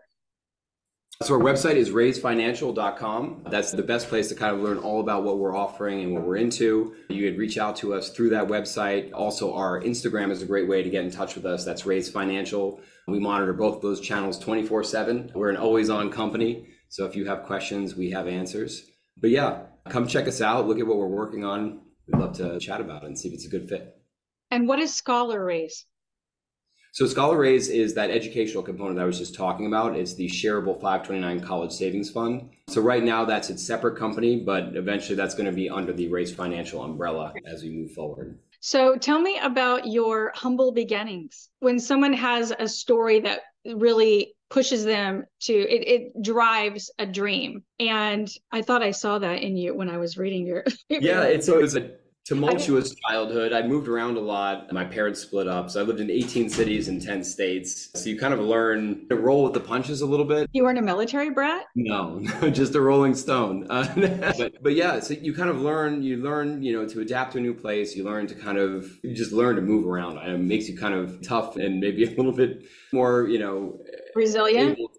So, 1.21 1.35
our 1.35 1.39
website 1.39 1.75
is 1.75 1.91
raisefinancial.com. 1.91 3.43
That's 3.49 3.71
the 3.71 3.83
best 3.83 4.09
place 4.09 4.29
to 4.29 4.35
kind 4.35 4.55
of 4.55 4.61
learn 4.61 4.77
all 4.77 5.01
about 5.01 5.23
what 5.23 5.37
we're 5.37 5.55
offering 5.55 6.01
and 6.01 6.13
what 6.13 6.23
we're 6.23 6.37
into. 6.37 6.95
You 7.09 7.29
could 7.29 7.37
reach 7.37 7.57
out 7.57 7.75
to 7.77 7.93
us 7.93 8.09
through 8.09 8.29
that 8.31 8.47
website. 8.47 9.11
Also, 9.13 9.53
our 9.53 9.81
Instagram 9.81 10.31
is 10.31 10.41
a 10.41 10.45
great 10.45 10.67
way 10.67 10.81
to 10.81 10.89
get 10.89 11.05
in 11.05 11.11
touch 11.11 11.35
with 11.35 11.45
us. 11.45 11.63
That's 11.63 11.85
Raise 11.85 12.09
Financial. 12.09 12.79
We 13.07 13.19
monitor 13.19 13.53
both 13.53 13.81
those 13.81 14.01
channels 14.01 14.39
24 14.39 14.83
7. 14.83 15.31
We're 15.35 15.49
an 15.49 15.57
always 15.57 15.89
on 15.89 16.09
company. 16.09 16.67
So, 16.89 17.05
if 17.05 17.15
you 17.15 17.25
have 17.25 17.43
questions, 17.43 17.95
we 17.95 18.09
have 18.11 18.27
answers. 18.27 18.83
But 19.15 19.29
yeah, 19.29 19.63
come 19.89 20.07
check 20.07 20.27
us 20.27 20.41
out. 20.41 20.67
Look 20.67 20.79
at 20.79 20.87
what 20.87 20.97
we're 20.97 21.07
working 21.07 21.45
on 21.45 21.81
we'd 22.11 22.19
love 22.19 22.33
to 22.37 22.59
chat 22.59 22.81
about 22.81 23.03
it 23.03 23.07
and 23.07 23.17
see 23.17 23.27
if 23.29 23.33
it's 23.33 23.45
a 23.45 23.49
good 23.49 23.69
fit. 23.69 23.97
And 24.49 24.67
what 24.67 24.79
is 24.79 24.93
Scholar 24.93 25.43
Raise? 25.43 25.85
So 26.93 27.07
Scholar 27.07 27.37
Raise 27.37 27.69
is 27.69 27.93
that 27.93 28.09
educational 28.09 28.61
component 28.61 28.99
I 28.99 29.05
was 29.05 29.17
just 29.17 29.33
talking 29.33 29.65
about. 29.65 29.95
It's 29.95 30.13
the 30.13 30.27
shareable 30.27 30.73
529 30.73 31.39
college 31.39 31.71
savings 31.71 32.09
fund. 32.09 32.49
So 32.67 32.81
right 32.81 33.01
now 33.01 33.23
that's 33.23 33.49
a 33.49 33.57
separate 33.57 33.97
company, 33.97 34.41
but 34.41 34.75
eventually 34.75 35.15
that's 35.15 35.33
going 35.33 35.45
to 35.45 35.53
be 35.53 35.69
under 35.69 35.93
the 35.93 36.09
Raise 36.09 36.33
Financial 36.33 36.83
umbrella 36.83 37.33
as 37.45 37.63
we 37.63 37.69
move 37.69 37.91
forward. 37.91 38.37
So 38.59 38.97
tell 38.97 39.21
me 39.21 39.39
about 39.41 39.87
your 39.87 40.33
humble 40.35 40.73
beginnings. 40.73 41.49
When 41.59 41.79
someone 41.79 42.11
has 42.11 42.51
a 42.59 42.67
story 42.67 43.21
that 43.21 43.39
really 43.65 44.33
pushes 44.49 44.83
them 44.83 45.23
to 45.39 45.53
it, 45.53 45.87
it 45.87 46.21
drives 46.21 46.91
a 46.99 47.05
dream 47.05 47.63
and 47.79 48.29
i 48.51 48.61
thought 48.61 48.83
i 48.83 48.91
saw 48.91 49.17
that 49.17 49.41
in 49.41 49.55
you 49.55 49.73
when 49.73 49.87
i 49.89 49.97
was 49.97 50.17
reading 50.17 50.45
your 50.45 50.65
yeah 50.89 51.21
it's 51.21 51.47
always 51.47 51.75
a 51.75 51.91
tumultuous 52.31 52.95
childhood. 53.09 53.51
I 53.51 53.61
moved 53.61 53.89
around 53.89 54.15
a 54.15 54.21
lot. 54.21 54.71
My 54.71 54.85
parents 54.85 55.19
split 55.19 55.47
up. 55.47 55.69
So 55.69 55.81
I 55.81 55.83
lived 55.83 55.99
in 55.99 56.09
18 56.09 56.49
cities 56.49 56.87
in 56.87 56.99
10 56.99 57.25
states. 57.25 57.89
So 57.93 58.09
you 58.09 58.17
kind 58.17 58.33
of 58.33 58.39
learn 58.39 59.05
to 59.09 59.17
roll 59.17 59.43
with 59.43 59.53
the 59.53 59.59
punches 59.59 59.99
a 59.99 60.05
little 60.05 60.25
bit. 60.25 60.49
You 60.53 60.63
weren't 60.63 60.79
a 60.79 60.81
military 60.81 61.29
brat? 61.29 61.65
No, 61.75 62.21
just 62.51 62.75
a 62.75 62.81
rolling 62.81 63.15
stone. 63.15 63.67
Uh, 63.69 63.85
but, 64.37 64.63
but 64.63 64.75
yeah, 64.75 65.01
so 65.01 65.13
you 65.13 65.33
kind 65.33 65.49
of 65.49 65.59
learn, 65.59 66.01
you 66.03 66.17
learn, 66.17 66.63
you 66.63 66.71
know, 66.71 66.87
to 66.87 67.01
adapt 67.01 67.33
to 67.33 67.39
a 67.39 67.41
new 67.41 67.53
place. 67.53 67.97
You 67.97 68.05
learn 68.05 68.27
to 68.27 68.35
kind 68.35 68.57
of, 68.57 68.89
you 69.03 69.13
just 69.13 69.33
learn 69.33 69.57
to 69.57 69.61
move 69.61 69.85
around. 69.85 70.17
And 70.17 70.31
it 70.31 70.37
makes 70.37 70.69
you 70.69 70.77
kind 70.77 70.93
of 70.93 71.21
tough 71.21 71.57
and 71.57 71.81
maybe 71.81 72.05
a 72.11 72.11
little 72.11 72.31
bit 72.31 72.63
more, 72.93 73.27
you 73.27 73.39
know, 73.39 73.77
resilient. 74.15 74.77
Able 74.79 74.90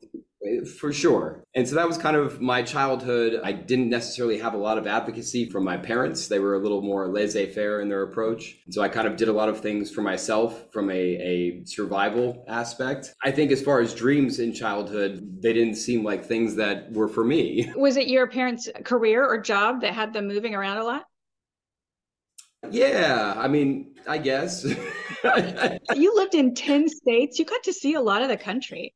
for 0.79 0.93
sure. 0.93 1.45
And 1.55 1.69
so 1.69 1.75
that 1.77 1.87
was 1.87 1.99
kind 1.99 2.17
of 2.17 2.41
my 2.41 2.63
childhood. 2.63 3.41
I 3.45 3.53
didn't 3.53 3.89
necessarily 3.89 4.39
have 4.39 4.55
a 4.55 4.59
lot 4.59 4.79
of 4.79 4.87
advocacy 4.87 5.49
from 5.49 5.65
my 5.65 5.77
parents. 5.77 6.29
They 6.29 6.39
were 6.39 6.55
a 6.55 6.59
little 6.59 6.83
more 6.83 7.09
laissez 7.09 7.53
faire 7.53 7.81
in 7.81 7.89
their 7.89 8.03
approach. 8.03 8.57
And 8.65 8.75
so 8.75 8.83
I 8.83 8.89
kind 8.89 9.07
of 9.07 9.17
did 9.17 9.29
a 9.29 9.33
lot 9.33 9.49
of 9.49 9.61
things 9.61 9.91
for 9.91 10.03
myself 10.03 10.73
from 10.73 10.91
a, 10.91 10.95
a 10.95 11.65
survival 11.65 12.45
aspect. 12.49 13.15
I 13.23 13.31
think 13.31 13.53
as 13.53 13.63
far 13.63 13.81
as 13.81 13.95
dreams 13.95 14.39
in 14.39 14.53
childhood, 14.53 15.43
they 15.43 15.53
didn't 15.53 15.77
seem 15.77 16.05
like 16.05 16.25
things 16.25 16.57
that 16.57 16.91
were 16.93 17.09
for 17.09 17.25
me. 17.25 17.73
Was 17.77 17.97
it 17.97 18.09
your 18.09 18.27
parents' 18.27 18.69
career 18.85 19.25
or 19.25 19.41
job 19.41 19.81
that 19.83 19.95
had 19.95 20.13
them 20.13 20.29
moving 20.29 20.55
around 20.55 20.79
a 20.79 20.85
lot? 20.85 21.05
Yeah, 22.71 23.35
I 23.37 23.49
mean, 23.49 23.95
I 24.07 24.19
guess. 24.19 24.65
you 25.95 26.15
lived 26.15 26.35
in 26.35 26.55
10 26.55 26.89
states. 26.89 27.39
You 27.39 27.45
got 27.45 27.65
to 27.65 27.73
see 27.73 27.95
a 27.95 28.01
lot 28.01 28.23
of 28.23 28.29
the 28.29 28.37
country. 28.37 28.95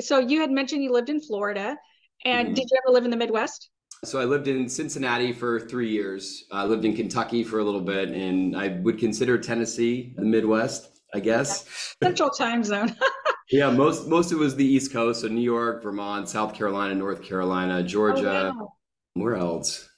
So 0.00 0.18
you 0.18 0.40
had 0.40 0.50
mentioned 0.50 0.82
you 0.82 0.92
lived 0.92 1.08
in 1.08 1.20
Florida, 1.20 1.76
and 2.24 2.48
mm-hmm. 2.48 2.54
did 2.54 2.68
you 2.70 2.78
ever 2.84 2.92
live 2.92 3.04
in 3.04 3.10
the 3.10 3.16
Midwest? 3.16 3.70
So 4.04 4.20
I 4.20 4.24
lived 4.24 4.48
in 4.48 4.68
Cincinnati 4.68 5.32
for 5.32 5.60
three 5.60 5.88
years. 5.88 6.44
I 6.52 6.64
lived 6.64 6.84
in 6.84 6.94
Kentucky 6.94 7.42
for 7.42 7.60
a 7.60 7.64
little 7.64 7.80
bit, 7.80 8.10
and 8.10 8.56
I 8.56 8.68
would 8.82 8.98
consider 8.98 9.38
Tennessee 9.38 10.14
the 10.16 10.24
Midwest, 10.24 11.00
I 11.14 11.20
guess. 11.20 11.94
Central 12.02 12.28
time 12.30 12.62
zone. 12.64 12.94
yeah, 13.50 13.70
most 13.70 14.08
most 14.08 14.30
of 14.30 14.38
it 14.38 14.40
was 14.40 14.56
the 14.56 14.64
East 14.64 14.92
Coast, 14.92 15.22
so 15.22 15.28
New 15.28 15.40
York, 15.40 15.82
Vermont, 15.82 16.28
South 16.28 16.54
Carolina, 16.54 16.94
North 16.94 17.22
Carolina, 17.22 17.82
Georgia. 17.82 18.52
Oh, 18.54 18.58
wow. 18.58 18.72
Where 19.14 19.36
else? 19.36 19.88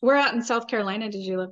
Where 0.00 0.16
out 0.16 0.32
in 0.32 0.42
South 0.42 0.66
Carolina 0.66 1.10
did 1.10 1.22
you 1.22 1.36
live? 1.36 1.50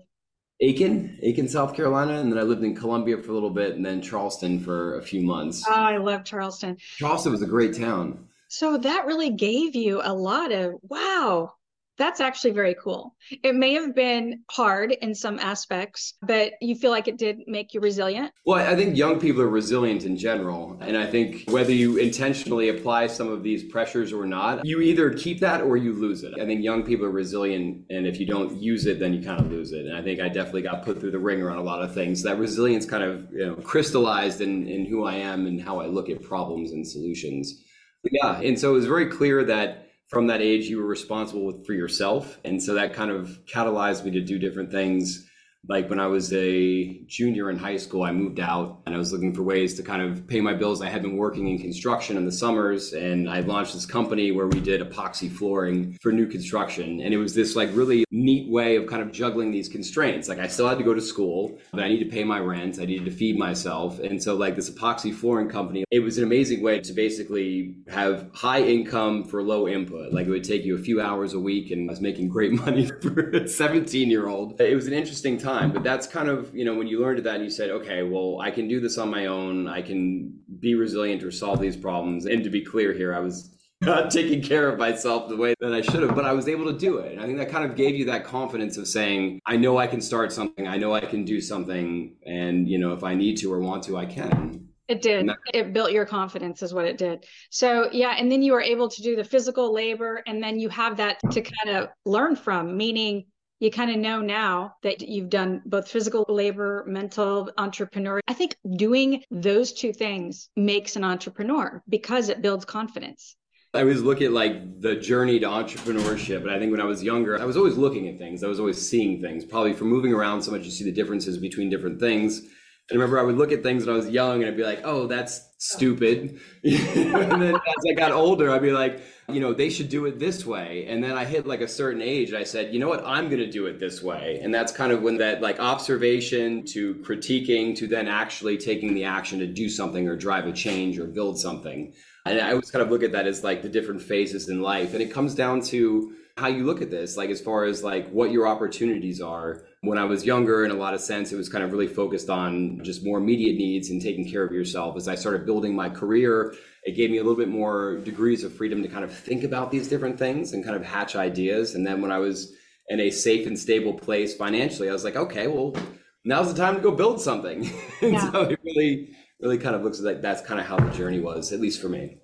Aiken, 0.61 1.19
Aiken, 1.23 1.49
South 1.49 1.75
Carolina, 1.75 2.15
and 2.15 2.33
then 2.33 2.39
I 2.39 2.43
lived 2.43 2.65
in 2.65 2.75
Columbia 2.75 3.19
for 3.19 3.31
a 3.31 3.35
little 3.35 3.51
bit, 3.51 3.77
and 3.77 3.87
then 3.87 4.03
Charleston 4.03 4.59
for 4.59 4.99
a 4.99 5.03
few 5.03 5.23
months. 5.23 5.65
Oh, 5.69 5.73
I 5.73 5.99
love 5.99 6.25
Charleston. 6.25 6.77
Charleston 6.97 7.31
was 7.31 7.43
a 7.43 7.47
great 7.47 7.77
town. 7.77 8.27
So 8.49 8.79
that 8.79 9.07
really 9.07 9.31
gave 9.31 9.77
you 9.77 10.01
a 10.03 10.13
lot 10.13 10.51
of 10.51 10.75
wow. 10.83 11.53
That's 11.99 12.21
actually 12.21 12.53
very 12.53 12.75
cool. 12.75 13.17
It 13.43 13.57
may 13.57 13.75
have 13.75 13.95
been 13.95 14.45
hard 14.51 14.93
in 14.93 15.15
some 15.15 15.39
aspects, 15.41 16.15
but 16.23 16.53
you 16.61 16.77
feel 16.77 16.93
like 16.93 17.09
it 17.09 17.19
did 17.19 17.39
make 17.49 17.75
you 17.75 17.81
resilient? 17.81 18.31
Well, 18.47 18.65
I 18.65 18.77
think 18.77 18.97
young 18.97 19.19
people 19.19 19.43
are 19.43 19.49
resilient 19.49 20.05
in 20.05 20.17
general. 20.17 20.79
And 20.81 20.97
I 20.97 21.07
think 21.07 21.45
whether 21.49 21.73
you 21.73 21.97
intentionally 21.97 22.69
apply 22.69 23.09
some 23.09 23.29
of 23.29 23.43
these 23.43 23.65
pressures 23.65 24.13
or 24.13 24.27
not, 24.27 24.65
you 24.65 24.81
either 24.81 25.13
keep 25.13 25.41
that 25.41 25.61
or 25.63 25.77
you 25.77 25.93
lose 25.93 26.23
it. 26.23 26.35
I 26.41 26.47
think 26.47 26.63
young 26.63 26.85
people 26.85 27.05
are 27.07 27.11
resilient. 27.11 27.85
And 27.91 28.07
if 28.07 28.21
you 28.21 28.27
don't 28.27 28.57
use 28.57 28.87
it, 28.87 29.01
then 29.01 29.13
you 29.13 29.23
kind 29.23 29.41
of 29.41 29.51
lose 29.51 29.73
it. 29.73 29.87
And 29.87 29.97
I 29.97 30.03
think 30.03 30.21
I 30.21 30.29
definitely 30.29 30.63
got 30.63 30.85
put 30.85 31.01
through 31.01 31.11
the 31.11 31.19
wringer 31.19 31.51
on 31.51 31.59
a 31.59 31.63
lot 31.63 31.83
of 31.83 31.93
things. 31.93 32.23
That 32.23 32.39
resilience 32.39 32.87
kind 32.87 33.03
of 33.03 33.29
you 33.33 33.45
know, 33.45 33.55
crystallized 33.57 34.41
in, 34.41 34.69
in 34.69 34.87
who 34.87 35.05
I 35.05 35.15
am 35.15 35.47
and 35.47 35.61
how 35.61 35.81
I 35.81 35.87
look 35.87 36.09
at 36.09 36.23
problems 36.23 36.71
and 36.71 36.87
solutions. 36.87 37.65
But 38.05 38.13
yeah. 38.15 38.41
And 38.41 38.59
so 38.59 38.71
it 38.71 38.75
was 38.75 38.87
very 38.87 39.07
clear 39.07 39.43
that 39.45 39.88
from 40.09 40.27
that 40.27 40.41
age 40.41 40.67
you 40.67 40.79
were 40.79 40.87
responsible 40.87 41.63
for 41.65 41.75
yourself. 41.75 42.39
And 42.45 42.63
so 42.63 42.75
that 42.75 42.95
kind 42.95 43.11
of 43.11 43.39
catalyzed 43.47 44.05
me 44.05 44.11
to 44.13 44.21
do 44.21 44.39
different 44.39 44.71
things 44.73 45.28
like 45.67 45.91
when 45.91 46.01
I 46.01 46.07
was 46.07 46.33
a 46.33 47.01
junior 47.07 47.51
in 47.51 47.59
high 47.59 47.77
school, 47.77 48.03
I 48.03 48.13
moved 48.13 48.41
out 48.41 48.81
and 48.87 48.95
I 48.95 48.99
was 48.99 49.13
looking 49.13 49.35
for 49.35 49.43
ways 49.43 49.75
to 49.75 49.83
kind 49.83 50.01
of 50.01 50.27
pay 50.27 50.41
my 50.41 50.55
bills. 50.55 50.81
I 50.81 50.89
had 50.89 51.03
been 51.03 51.17
working 51.17 51.49
in 51.49 51.59
construction 51.59 52.17
in 52.17 52.25
the 52.25 52.33
summers 52.33 52.93
and 52.93 53.29
I 53.29 53.41
launched 53.41 53.75
this 53.75 53.85
company 53.85 54.31
where 54.33 54.47
we 54.47 54.61
did 54.61 54.81
epoxy 54.81 55.31
flooring 55.31 55.99
for 56.01 56.13
new 56.13 56.27
construction. 56.27 57.01
And 57.01 57.13
it 57.13 57.19
was 57.19 57.35
this 57.35 57.57
like 57.57 57.71
really 57.73 58.05
neat 58.11 58.51
way 58.51 58.77
of 58.77 58.87
kind 58.87 59.03
of 59.03 59.13
juggling 59.13 59.51
these 59.51 59.69
constraints. 59.69 60.29
Like 60.29 60.39
I 60.39 60.47
still 60.47 60.69
had 60.69 60.79
to 60.79 60.85
go 60.85 60.95
to 60.95 61.01
school, 61.01 61.59
but 61.73 61.83
I 61.83 61.89
needed 61.89 62.11
to 62.11 62.11
pay 62.11 62.25
my 62.25 62.39
rent. 62.39 62.79
I 62.81 62.85
needed 62.85 63.05
to 63.07 63.11
feed 63.11 63.37
myself. 63.37 63.99
And 63.99 64.23
so 64.23 64.37
like 64.37 64.57
this 64.57 64.71
epoxy 64.71 65.15
flooring 65.15 65.49
company, 65.49 65.85
it 65.91 66.01
was 66.01 66.19
an 66.19 66.25
amazing 66.25 66.63
way 66.63 66.81
to 66.81 66.93
basically 66.93 67.75
have 67.89 68.31
high 68.33 68.63
income 68.63 69.25
for 69.25 69.43
low 69.43 69.69
input. 69.69 70.13
Like 70.13 70.27
it 70.27 70.31
would 70.31 70.45
take 70.45 70.65
you 70.65 70.77
a 70.77 70.79
few 70.79 71.01
hours 71.01 71.35
a 71.35 71.41
week 71.41 71.71
and 71.73 71.91
I 71.91 71.93
was 71.93 72.01
making 72.01 72.29
great 72.29 72.53
money 72.65 72.91
for 73.03 73.31
a 73.31 73.49
17 73.49 74.09
year 74.09 74.29
old. 74.29 74.59
It 74.61 74.75
was 74.75 74.87
an 74.87 74.95
interesting 74.95 75.37
time 75.37 75.48
time. 75.49 75.73
But 75.73 75.83
that's 75.83 76.07
kind 76.07 76.29
of, 76.29 76.55
you 76.55 76.65
know, 76.65 76.75
when 76.75 76.87
you 76.87 77.01
learned 77.01 77.25
that 77.25 77.37
and 77.37 77.45
you 77.45 77.51
said, 77.51 77.71
okay, 77.71 78.03
well, 78.03 78.41
I 78.41 78.51
can 78.51 78.69
do 78.69 78.81
this 78.81 78.99
on 78.99 79.11
my 79.11 79.27
own. 79.27 79.69
I 79.69 79.83
can 79.83 80.39
be 80.61 80.75
resilient 80.75 81.23
or 81.23 81.31
solve 81.31 81.61
these 81.61 81.77
problems. 81.77 82.27
And 82.27 82.45
to 82.45 82.51
be 82.51 82.63
clear 82.65 82.93
here, 82.93 83.15
I 83.15 83.21
was 83.21 83.55
not 83.81 84.11
taking 84.11 84.43
care 84.43 84.69
of 84.69 84.79
myself 84.79 85.29
the 85.29 85.37
way 85.37 85.55
that 85.61 85.73
I 85.73 85.81
should 85.81 86.03
have, 86.03 86.15
but 86.15 86.25
I 86.25 86.33
was 86.33 86.49
able 86.49 86.67
to 86.73 86.79
do 86.79 86.99
it. 86.99 87.13
And 87.13 87.21
I 87.21 87.27
think 87.27 87.39
that 87.39 87.49
kind 87.49 87.65
of 87.69 87.77
gave 87.77 87.95
you 87.95 88.05
that 88.07 88.25
confidence 88.25 88.77
of 88.77 88.89
saying, 88.89 89.41
I 89.47 89.57
know 89.57 89.79
I 89.79 89.87
can 89.87 90.01
start 90.01 90.33
something. 90.33 90.67
I 90.67 90.77
know 90.77 90.95
I 90.95 91.01
can 91.01 91.25
do 91.25 91.41
something. 91.41 92.17
And, 92.27 92.69
you 92.69 92.79
know, 92.79 92.93
if 92.93 93.05
I 93.05 93.15
need 93.15 93.37
to 93.39 93.53
or 93.53 93.61
want 93.61 93.85
to, 93.85 93.97
I 93.97 94.07
can. 94.07 94.67
It 94.89 95.03
did. 95.03 95.29
That- 95.29 95.37
it 95.55 95.73
built 95.73 95.93
your 95.93 96.07
confidence, 96.07 96.63
is 96.63 96.75
what 96.75 96.87
it 96.87 96.99
did. 96.99 97.27
So, 97.51 97.89
yeah. 97.93 98.17
And 98.19 98.33
then 98.33 98.43
you 98.43 98.53
were 98.53 98.63
able 98.63 98.89
to 98.89 99.03
do 99.03 99.15
the 99.17 99.25
physical 99.25 99.73
labor. 99.73 100.23
And 100.27 100.43
then 100.43 100.59
you 100.59 100.71
have 100.71 100.97
that 100.97 101.19
to 101.31 101.43
kind 101.43 101.77
of 101.77 101.91
learn 102.05 102.37
from, 102.37 102.77
meaning 102.77 103.27
you 103.61 103.71
kind 103.71 103.91
of 103.91 103.97
know 103.97 104.21
now 104.21 104.75
that 104.83 105.01
you've 105.01 105.31
done 105.31 105.63
both 105.67 105.89
physical 105.89 106.25
labor, 106.29 106.85
mental 106.87 107.51
entrepreneur. 107.59 108.21
I 108.29 108.35
think 108.35 108.57
doing 108.77 109.23
those 109.31 109.73
two 109.73 109.93
things 109.93 110.49
makes 110.57 110.97
an 110.97 111.05
entrepreneur 111.05 111.83
because 111.89 112.29
it 112.29 112.43
builds 112.43 112.65
confidence. 112.65 113.37
I 113.75 113.81
always 113.81 114.01
look 114.01 114.23
at 114.23 114.33
like 114.33 114.81
the 114.81 114.97
journey 114.97 115.39
to 115.41 115.47
entrepreneurship. 115.47 116.41
And 116.41 116.51
I 116.51 116.59
think 116.59 116.71
when 116.71 116.81
I 116.81 116.85
was 116.85 117.03
younger, 117.03 117.39
I 117.39 117.45
was 117.45 117.57
always 117.57 117.77
looking 117.77 118.09
at 118.09 118.19
things. 118.19 118.43
I 118.43 118.49
was 118.49 118.61
always 118.61 118.81
seeing 118.81 119.21
things. 119.21 119.45
Probably 119.45 119.75
from 119.75 119.89
moving 119.89 120.13
around 120.13 120.43
so 120.43 120.53
much, 120.53 120.65
you 120.65 120.71
see 120.71 120.85
the 120.85 120.93
differences 120.93 121.37
between 121.37 121.69
different 121.69 122.01
things. 122.01 122.39
And 122.39 122.49
I 122.93 122.95
remember 122.95 123.19
I 123.19 123.23
would 123.23 123.37
look 123.37 123.53
at 123.53 123.63
things 123.63 123.85
when 123.85 123.95
I 123.95 123.99
was 123.99 124.09
young 124.09 124.41
and 124.41 124.47
I'd 124.47 124.57
be 124.57 124.63
like, 124.63 124.81
oh, 124.85 125.07
that's 125.07 125.47
stupid. 125.59 126.41
and 126.65 127.43
then 127.43 127.55
as 127.55 127.85
I 127.91 127.93
got 127.93 128.13
older, 128.13 128.51
I'd 128.51 128.63
be 128.63 128.73
like, 128.73 129.03
you 129.31 129.41
know, 129.41 129.53
they 129.53 129.69
should 129.69 129.91
do 129.91 130.07
it 130.07 130.19
this 130.19 130.47
way. 130.47 130.87
And 130.89 131.05
then 131.05 131.13
I 131.13 131.27
hit 131.27 131.47
like 131.47 131.61
a 131.61 131.69
certain 131.69 132.01
age 132.01 132.31
and 132.31 132.39
I 132.39 132.45
said, 132.45 132.73
you 132.73 132.81
know 132.81 132.89
what, 132.89 133.05
I'm 133.05 133.29
going 133.29 133.41
to 133.41 133.51
do 133.51 133.67
it 133.67 133.79
this 133.79 134.03
way. 134.03 134.41
And 134.43 134.55
that's 134.55 134.73
kind 134.73 134.91
of 134.91 135.03
when 135.03 135.19
that 135.19 135.43
like 135.43 135.61
observation 135.61 136.65
to 136.69 136.95
critiquing 136.97 137.77
to 137.77 137.87
then 137.87 138.09
actually 138.09 138.57
taking 138.57 138.95
the 138.95 139.05
action 139.05 139.39
to 139.41 139.47
do 139.47 139.69
something 139.69 140.09
or 140.09 140.17
drive 140.17 140.47
a 140.47 140.53
change 140.53 140.99
or 140.99 141.05
build 141.07 141.39
something. 141.39 141.93
And 142.25 142.41
I 142.41 142.51
always 142.51 142.71
kind 142.71 142.83
of 142.83 142.91
look 142.91 143.03
at 143.03 143.13
that 143.13 143.27
as 143.27 143.45
like 143.45 143.61
the 143.61 143.69
different 143.69 144.01
phases 144.01 144.49
in 144.49 144.63
life. 144.63 144.95
And 144.95 145.03
it 145.03 145.13
comes 145.13 145.35
down 145.35 145.61
to 145.63 146.15
how 146.39 146.49
you 146.49 146.65
look 146.65 146.81
at 146.81 146.91
this, 146.91 147.19
like 147.19 147.29
as 147.29 147.41
far 147.41 147.65
as 147.65 147.85
like 147.85 148.09
what 148.11 148.31
your 148.31 148.47
opportunities 148.47 149.21
are. 149.21 149.65
When 149.83 149.99
I 149.99 150.05
was 150.05 150.27
younger, 150.27 150.65
in 150.65 150.71
a 150.71 150.75
lot 150.75 150.95
of 150.95 151.01
sense, 151.01 151.33
it 151.33 151.37
was 151.37 151.49
kind 151.49 151.63
of 151.63 151.71
really 151.71 151.87
focused 151.87 152.29
on 152.29 152.81
just 152.83 153.05
more 153.05 153.19
immediate 153.19 153.57
needs 153.57 153.91
and 153.91 154.03
taking 154.03 154.29
care 154.29 154.45
of 154.45 154.53
yourself. 154.53 154.97
As 154.97 155.07
I 155.07 155.15
started 155.15 155.47
building 155.47 155.75
my 155.75 155.89
career, 155.89 156.55
it 156.83 156.97
gave 156.97 157.11
me 157.11 157.19
a 157.19 157.23
little 157.23 157.37
bit 157.37 157.49
more 157.49 157.99
degrees 157.99 158.43
of 158.43 158.53
freedom 158.53 158.83
to 158.83 158.89
kind 158.89 159.05
of 159.05 159.13
think 159.15 159.45
about 159.45 159.71
these 159.71 159.89
different 159.89 160.19
things 160.19 160.53
and 160.53 160.65
kind 160.65 160.75
of 160.75 160.85
hatch 160.85 161.15
ideas. 161.15 161.75
And 161.75 161.87
then 161.87 162.03
when 162.03 162.11
I 162.11 162.19
was 162.19 162.53
in 162.89 162.99
a 162.99 163.11
safe 163.11 163.47
and 163.47 163.59
stable 163.59 163.95
place 163.95 164.35
financially, 164.35 164.89
I 164.89 164.93
was 164.93 165.05
like, 165.05 165.17
okay, 165.17 165.47
well, 165.47 165.77
now's 166.25 166.53
the 166.53 166.61
time 166.61 166.75
to 166.75 166.81
go 166.81 166.91
build 166.91 167.21
something. 167.21 167.71
and 168.03 168.13
yeah. 168.15 168.33
so 168.33 168.43
it 168.43 168.59
really, 168.65 169.17
really 169.41 169.59
kind 169.59 169.77
of 169.77 169.83
looks 169.83 170.01
like 170.01 170.23
that's 170.23 170.43
kind 170.43 170.59
of 170.59 170.67
how 170.67 170.77
the 170.77 170.91
journey 170.91 171.21
was, 171.21 171.53
at 171.53 171.61
least 171.61 171.81
for 171.81 171.89
me. 171.89 172.19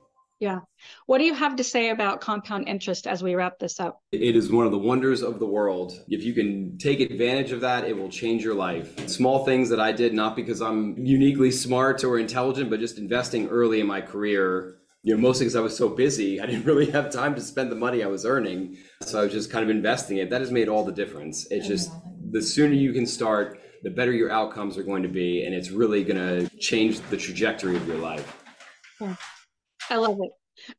Yeah. 0.44 0.60
What 1.06 1.16
do 1.16 1.24
you 1.24 1.32
have 1.32 1.56
to 1.56 1.64
say 1.64 1.88
about 1.88 2.20
compound 2.20 2.68
interest 2.68 3.06
as 3.06 3.22
we 3.22 3.34
wrap 3.34 3.58
this 3.58 3.80
up? 3.80 4.02
It 4.12 4.36
is 4.36 4.52
one 4.52 4.66
of 4.66 4.72
the 4.72 4.78
wonders 4.78 5.22
of 5.22 5.38
the 5.38 5.46
world. 5.46 5.98
If 6.06 6.22
you 6.22 6.34
can 6.34 6.76
take 6.76 7.00
advantage 7.00 7.50
of 7.50 7.62
that, 7.62 7.84
it 7.84 7.96
will 7.96 8.10
change 8.10 8.44
your 8.44 8.54
life. 8.54 9.08
Small 9.08 9.46
things 9.46 9.70
that 9.70 9.80
I 9.80 9.90
did, 9.90 10.12
not 10.12 10.36
because 10.36 10.60
I'm 10.60 10.98
uniquely 10.98 11.50
smart 11.50 12.04
or 12.04 12.18
intelligent, 12.18 12.68
but 12.68 12.78
just 12.78 12.98
investing 12.98 13.48
early 13.48 13.80
in 13.80 13.86
my 13.86 14.02
career. 14.02 14.80
You 15.02 15.14
know, 15.14 15.20
mostly 15.22 15.46
because 15.46 15.56
I 15.56 15.60
was 15.60 15.74
so 15.74 15.88
busy, 15.88 16.38
I 16.38 16.44
didn't 16.44 16.66
really 16.70 16.90
have 16.90 17.10
time 17.10 17.34
to 17.36 17.40
spend 17.40 17.72
the 17.72 17.76
money 17.76 18.04
I 18.04 18.08
was 18.08 18.26
earning. 18.26 18.76
So 19.00 19.20
I 19.20 19.24
was 19.24 19.32
just 19.32 19.50
kind 19.50 19.64
of 19.64 19.70
investing 19.70 20.18
it. 20.18 20.28
That 20.28 20.42
has 20.42 20.50
made 20.50 20.68
all 20.68 20.84
the 20.84 20.92
difference. 20.92 21.46
It's 21.50 21.66
just 21.66 21.90
the 22.32 22.42
sooner 22.42 22.74
you 22.74 22.92
can 22.92 23.06
start, 23.06 23.60
the 23.82 23.88
better 23.88 24.12
your 24.12 24.30
outcomes 24.30 24.76
are 24.76 24.82
going 24.82 25.04
to 25.04 25.08
be. 25.08 25.46
And 25.46 25.54
it's 25.54 25.70
really 25.70 26.04
going 26.04 26.20
to 26.20 26.54
change 26.58 27.00
the 27.08 27.16
trajectory 27.16 27.76
of 27.76 27.88
your 27.88 27.96
life. 27.96 28.42
Yeah. 29.00 29.16
I 29.90 29.96
love 29.96 30.18
it. 30.20 30.30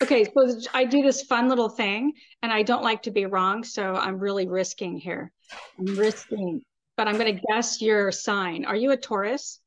Okay, 0.02 0.26
so 0.26 0.60
I 0.74 0.86
do 0.86 1.02
this 1.02 1.24
fun 1.24 1.50
little 1.50 1.70
thing, 1.70 2.13
and 2.41 2.52
I 2.52 2.63
don't 2.63 2.84
like 2.84 3.04
to 3.04 3.12
be 3.12 3.26
wrong, 3.26 3.63
so 3.63 3.94
I'm 3.94 4.20
really 4.20 4.48
risking 4.48 4.98
here. 4.98 5.32
I'm 5.78 5.98
risking, 5.98 6.62
but 6.98 7.08
I'm 7.08 7.18
going 7.18 7.36
to 7.36 7.41
guess 7.50 7.82
your 7.82 8.12
sign. 8.12 8.65
Are 8.65 8.76
you 8.76 8.91
a 8.91 8.98
Taurus? 8.98 9.60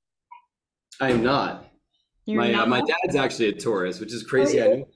I 1.00 1.10
am 1.10 1.22
not. 1.22 1.68
You're 2.24 2.42
my 2.42 2.48
uh, 2.48 2.56
not? 2.56 2.66
Uh, 2.66 2.70
my 2.70 2.80
dad's 2.80 3.16
actually 3.16 3.48
a 3.48 3.52
Taurus, 3.52 4.00
which 4.00 4.12
is 4.12 4.22
crazy. 4.22 4.62
I 4.62 4.66
know. 4.66 4.88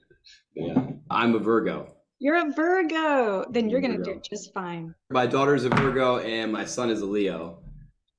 Yeah, 0.54 0.86
I'm 1.10 1.34
a 1.34 1.38
Virgo. 1.38 1.94
You're 2.18 2.48
a 2.48 2.52
Virgo. 2.52 3.44
Then 3.50 3.68
you're 3.68 3.80
going 3.80 3.96
to 3.98 4.02
do 4.02 4.20
just 4.28 4.52
fine. 4.54 4.94
My 5.10 5.26
daughter's 5.26 5.64
a 5.64 5.68
Virgo, 5.70 6.18
and 6.18 6.52
my 6.52 6.64
son 6.64 6.90
is 6.90 7.02
a 7.02 7.06
Leo 7.06 7.62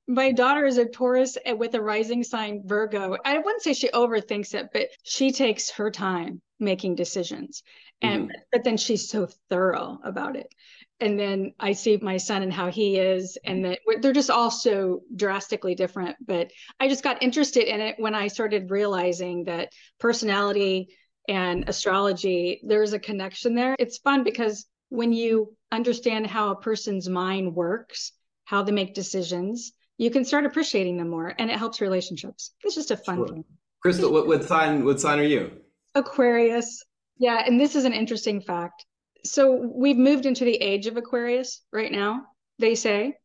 my 0.08 0.32
daughter 0.32 0.66
is 0.66 0.78
a 0.78 0.86
Taurus 0.86 1.38
with 1.46 1.76
a 1.76 1.82
rising 1.82 2.24
sign 2.24 2.63
Virgo. 2.66 3.18
I 3.24 3.38
wouldn't 3.38 3.62
say 3.62 3.74
she 3.74 3.89
overthinks 3.89 4.54
it, 4.54 4.70
but 4.74 4.89
she 5.04 5.32
takes 5.32 5.70
her 5.72 5.89
time 5.92 6.42
making 6.60 6.96
decisions. 6.96 7.63
And 8.02 8.24
mm-hmm. 8.24 8.38
but 8.52 8.63
then 8.63 8.78
she's 8.78 9.10
so 9.10 9.28
thorough 9.50 10.00
about 10.04 10.36
it. 10.36 10.54
And 11.00 11.20
then 11.20 11.54
I 11.60 11.74
see 11.74 11.98
my 12.02 12.18
son 12.18 12.44
and 12.44 12.54
how 12.54 12.70
he 12.70 12.98
is, 12.98 13.38
and 13.44 13.66
that 13.66 13.80
they're 14.02 14.13
just 14.13 14.30
all 14.30 14.52
so 14.52 15.02
drastically 15.16 15.76
different. 15.76 16.16
But 16.26 16.52
I 16.80 16.88
just 16.88 17.04
got 17.04 17.24
interested 17.24 17.74
in 17.74 17.82
it 17.82 17.96
when 17.98 18.16
I 18.16 18.28
started 18.28 18.72
realizing 18.72 19.46
that 19.46 19.70
personality 20.00 20.89
and 21.28 21.68
astrology, 21.68 22.62
there's 22.63 22.94
a 22.94 23.00
connection 23.00 23.56
there. 23.56 23.76
It's 23.80 23.98
fun 23.98 24.24
because 24.24 24.66
when 24.89 25.13
you 25.13 25.56
understand 25.72 26.28
how 26.28 26.52
a 26.52 26.62
person's 26.62 27.10
mind 27.10 27.56
works, 27.56 28.12
how 28.46 28.63
they 28.63 28.72
make 28.72 28.94
decisions, 28.94 29.74
you 30.04 30.12
can 30.12 30.26
start 30.26 30.46
appreciating 30.46 30.98
them 30.98 31.10
more 31.10 31.34
and 31.39 31.50
it 31.50 31.58
helps 31.58 31.80
relationships. 31.80 32.54
It's 32.63 32.76
just 32.76 32.92
a 32.92 32.98
fun 32.98 33.18
sure. 33.18 33.28
thing. 33.28 33.46
Crystal, 33.82 34.12
what, 34.12 34.28
what 34.28 34.44
sign 34.44 34.84
what 34.84 35.00
sign 35.00 35.20
are 35.20 35.24
you? 35.24 35.52
Aquarius. 35.96 36.84
Yeah, 37.18 37.42
and 37.46 37.60
this 37.60 37.76
is 37.76 37.86
an 37.86 37.94
interesting 37.94 38.42
fact. 38.42 38.86
So 39.24 39.72
we've 39.74 39.98
moved 39.98 40.26
into 40.26 40.44
the 40.44 40.56
age 40.56 40.88
of 40.88 40.98
Aquarius 40.98 41.62
right 41.72 41.92
now, 41.92 42.24
they 42.60 42.76
say. 42.76 43.16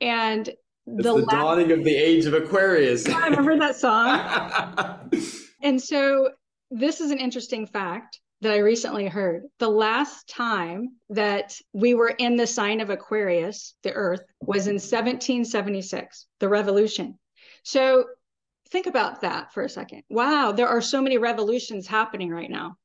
And 0.00 0.44
the, 0.86 1.02
the 1.02 1.12
last... 1.12 1.30
dawning 1.30 1.70
of 1.70 1.84
the 1.84 1.94
age 1.94 2.26
of 2.26 2.34
Aquarius. 2.34 3.08
I 3.08 3.28
remember 3.28 3.58
that 3.58 3.76
song. 3.76 5.10
and 5.62 5.80
so 5.80 6.30
this 6.72 7.00
is 7.00 7.12
an 7.12 7.18
interesting 7.18 7.66
fact 7.66 8.20
that 8.42 8.52
I 8.52 8.58
recently 8.58 9.06
heard. 9.06 9.44
The 9.58 9.68
last 9.68 10.28
time 10.28 10.96
that 11.10 11.56
we 11.72 11.94
were 11.94 12.10
in 12.10 12.36
the 12.36 12.46
sign 12.46 12.80
of 12.80 12.90
Aquarius, 12.90 13.74
the 13.82 13.92
Earth, 13.92 14.22
was 14.40 14.66
in 14.66 14.74
1776, 14.74 16.26
the 16.40 16.48
revolution. 16.48 17.18
So 17.62 18.04
think 18.70 18.86
about 18.86 19.22
that 19.22 19.52
for 19.54 19.62
a 19.62 19.68
second. 19.68 20.02
Wow, 20.10 20.52
there 20.52 20.68
are 20.68 20.82
so 20.82 21.00
many 21.00 21.18
revolutions 21.18 21.86
happening 21.86 22.30
right 22.30 22.50
now. 22.50 22.76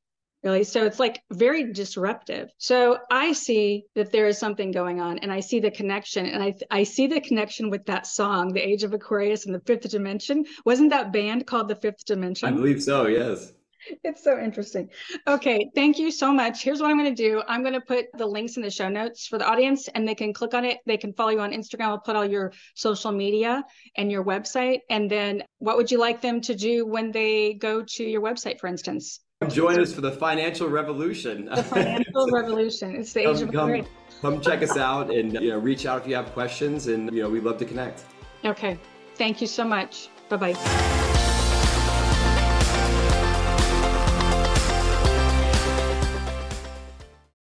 Really. 0.43 0.63
So 0.63 0.85
it's 0.85 0.99
like 0.99 1.21
very 1.31 1.71
disruptive. 1.71 2.49
So 2.57 2.97
I 3.11 3.33
see 3.33 3.83
that 3.93 4.11
there 4.11 4.25
is 4.25 4.39
something 4.39 4.71
going 4.71 4.99
on 4.99 5.19
and 5.19 5.31
I 5.31 5.39
see 5.39 5.59
the 5.59 5.69
connection 5.69 6.25
and 6.25 6.41
I 6.41 6.55
I 6.71 6.81
see 6.81 7.05
the 7.05 7.21
connection 7.21 7.69
with 7.69 7.85
that 7.85 8.07
song, 8.07 8.51
The 8.51 8.67
Age 8.67 8.81
of 8.81 8.91
Aquarius 8.91 9.45
and 9.45 9.53
the 9.53 9.59
Fifth 9.59 9.87
Dimension. 9.91 10.45
Wasn't 10.65 10.89
that 10.89 11.13
band 11.13 11.45
called 11.45 11.67
The 11.67 11.75
Fifth 11.75 12.05
Dimension? 12.05 12.49
I 12.49 12.53
believe 12.53 12.81
so, 12.81 13.05
yes 13.05 13.53
it's 14.03 14.23
so 14.23 14.39
interesting. 14.39 14.89
Okay, 15.27 15.69
thank 15.75 15.99
you 15.99 16.11
so 16.11 16.31
much. 16.31 16.63
Here's 16.63 16.81
what 16.81 16.89
I'm 16.89 16.97
going 16.97 17.13
to 17.13 17.29
do 17.29 17.41
I'm 17.47 17.61
going 17.61 17.73
to 17.73 17.81
put 17.81 18.05
the 18.17 18.25
links 18.25 18.57
in 18.57 18.63
the 18.63 18.69
show 18.69 18.89
notes 18.89 19.27
for 19.27 19.37
the 19.37 19.47
audience, 19.47 19.87
and 19.89 20.07
they 20.07 20.15
can 20.15 20.33
click 20.33 20.53
on 20.53 20.65
it. 20.65 20.79
They 20.85 20.97
can 20.97 21.13
follow 21.13 21.31
you 21.31 21.39
on 21.39 21.51
Instagram. 21.51 21.85
I'll 21.85 21.99
put 21.99 22.15
all 22.15 22.25
your 22.25 22.51
social 22.75 23.11
media 23.11 23.63
and 23.97 24.11
your 24.11 24.23
website. 24.23 24.79
And 24.89 25.09
then 25.09 25.43
what 25.59 25.77
would 25.77 25.91
you 25.91 25.99
like 25.99 26.21
them 26.21 26.41
to 26.41 26.55
do 26.55 26.85
when 26.85 27.11
they 27.11 27.53
go 27.53 27.83
to 27.83 28.03
your 28.03 28.21
website, 28.21 28.59
for 28.59 28.67
instance? 28.67 29.19
Join 29.49 29.79
us 29.79 29.91
for 29.91 30.01
the 30.01 30.11
financial 30.11 30.69
revolution. 30.69 31.45
The 31.45 31.63
financial 31.63 32.27
revolution. 32.31 32.95
It's 32.95 33.11
the 33.11 33.27
age 33.27 33.41
of 33.41 33.51
come, 33.51 33.87
come 34.21 34.39
check 34.39 34.61
us 34.61 34.77
out 34.77 35.11
and 35.11 35.33
you 35.33 35.49
know 35.49 35.57
reach 35.57 35.87
out 35.87 36.01
if 36.01 36.07
you 36.07 36.15
have 36.15 36.31
questions 36.33 36.87
and 36.87 37.11
you 37.11 37.23
know 37.23 37.29
we'd 37.29 37.43
love 37.43 37.57
to 37.57 37.65
connect. 37.65 38.03
Okay. 38.45 38.77
Thank 39.15 39.41
you 39.41 39.47
so 39.47 39.63
much. 39.63 40.09
Bye 40.29 40.37
bye. 40.37 41.00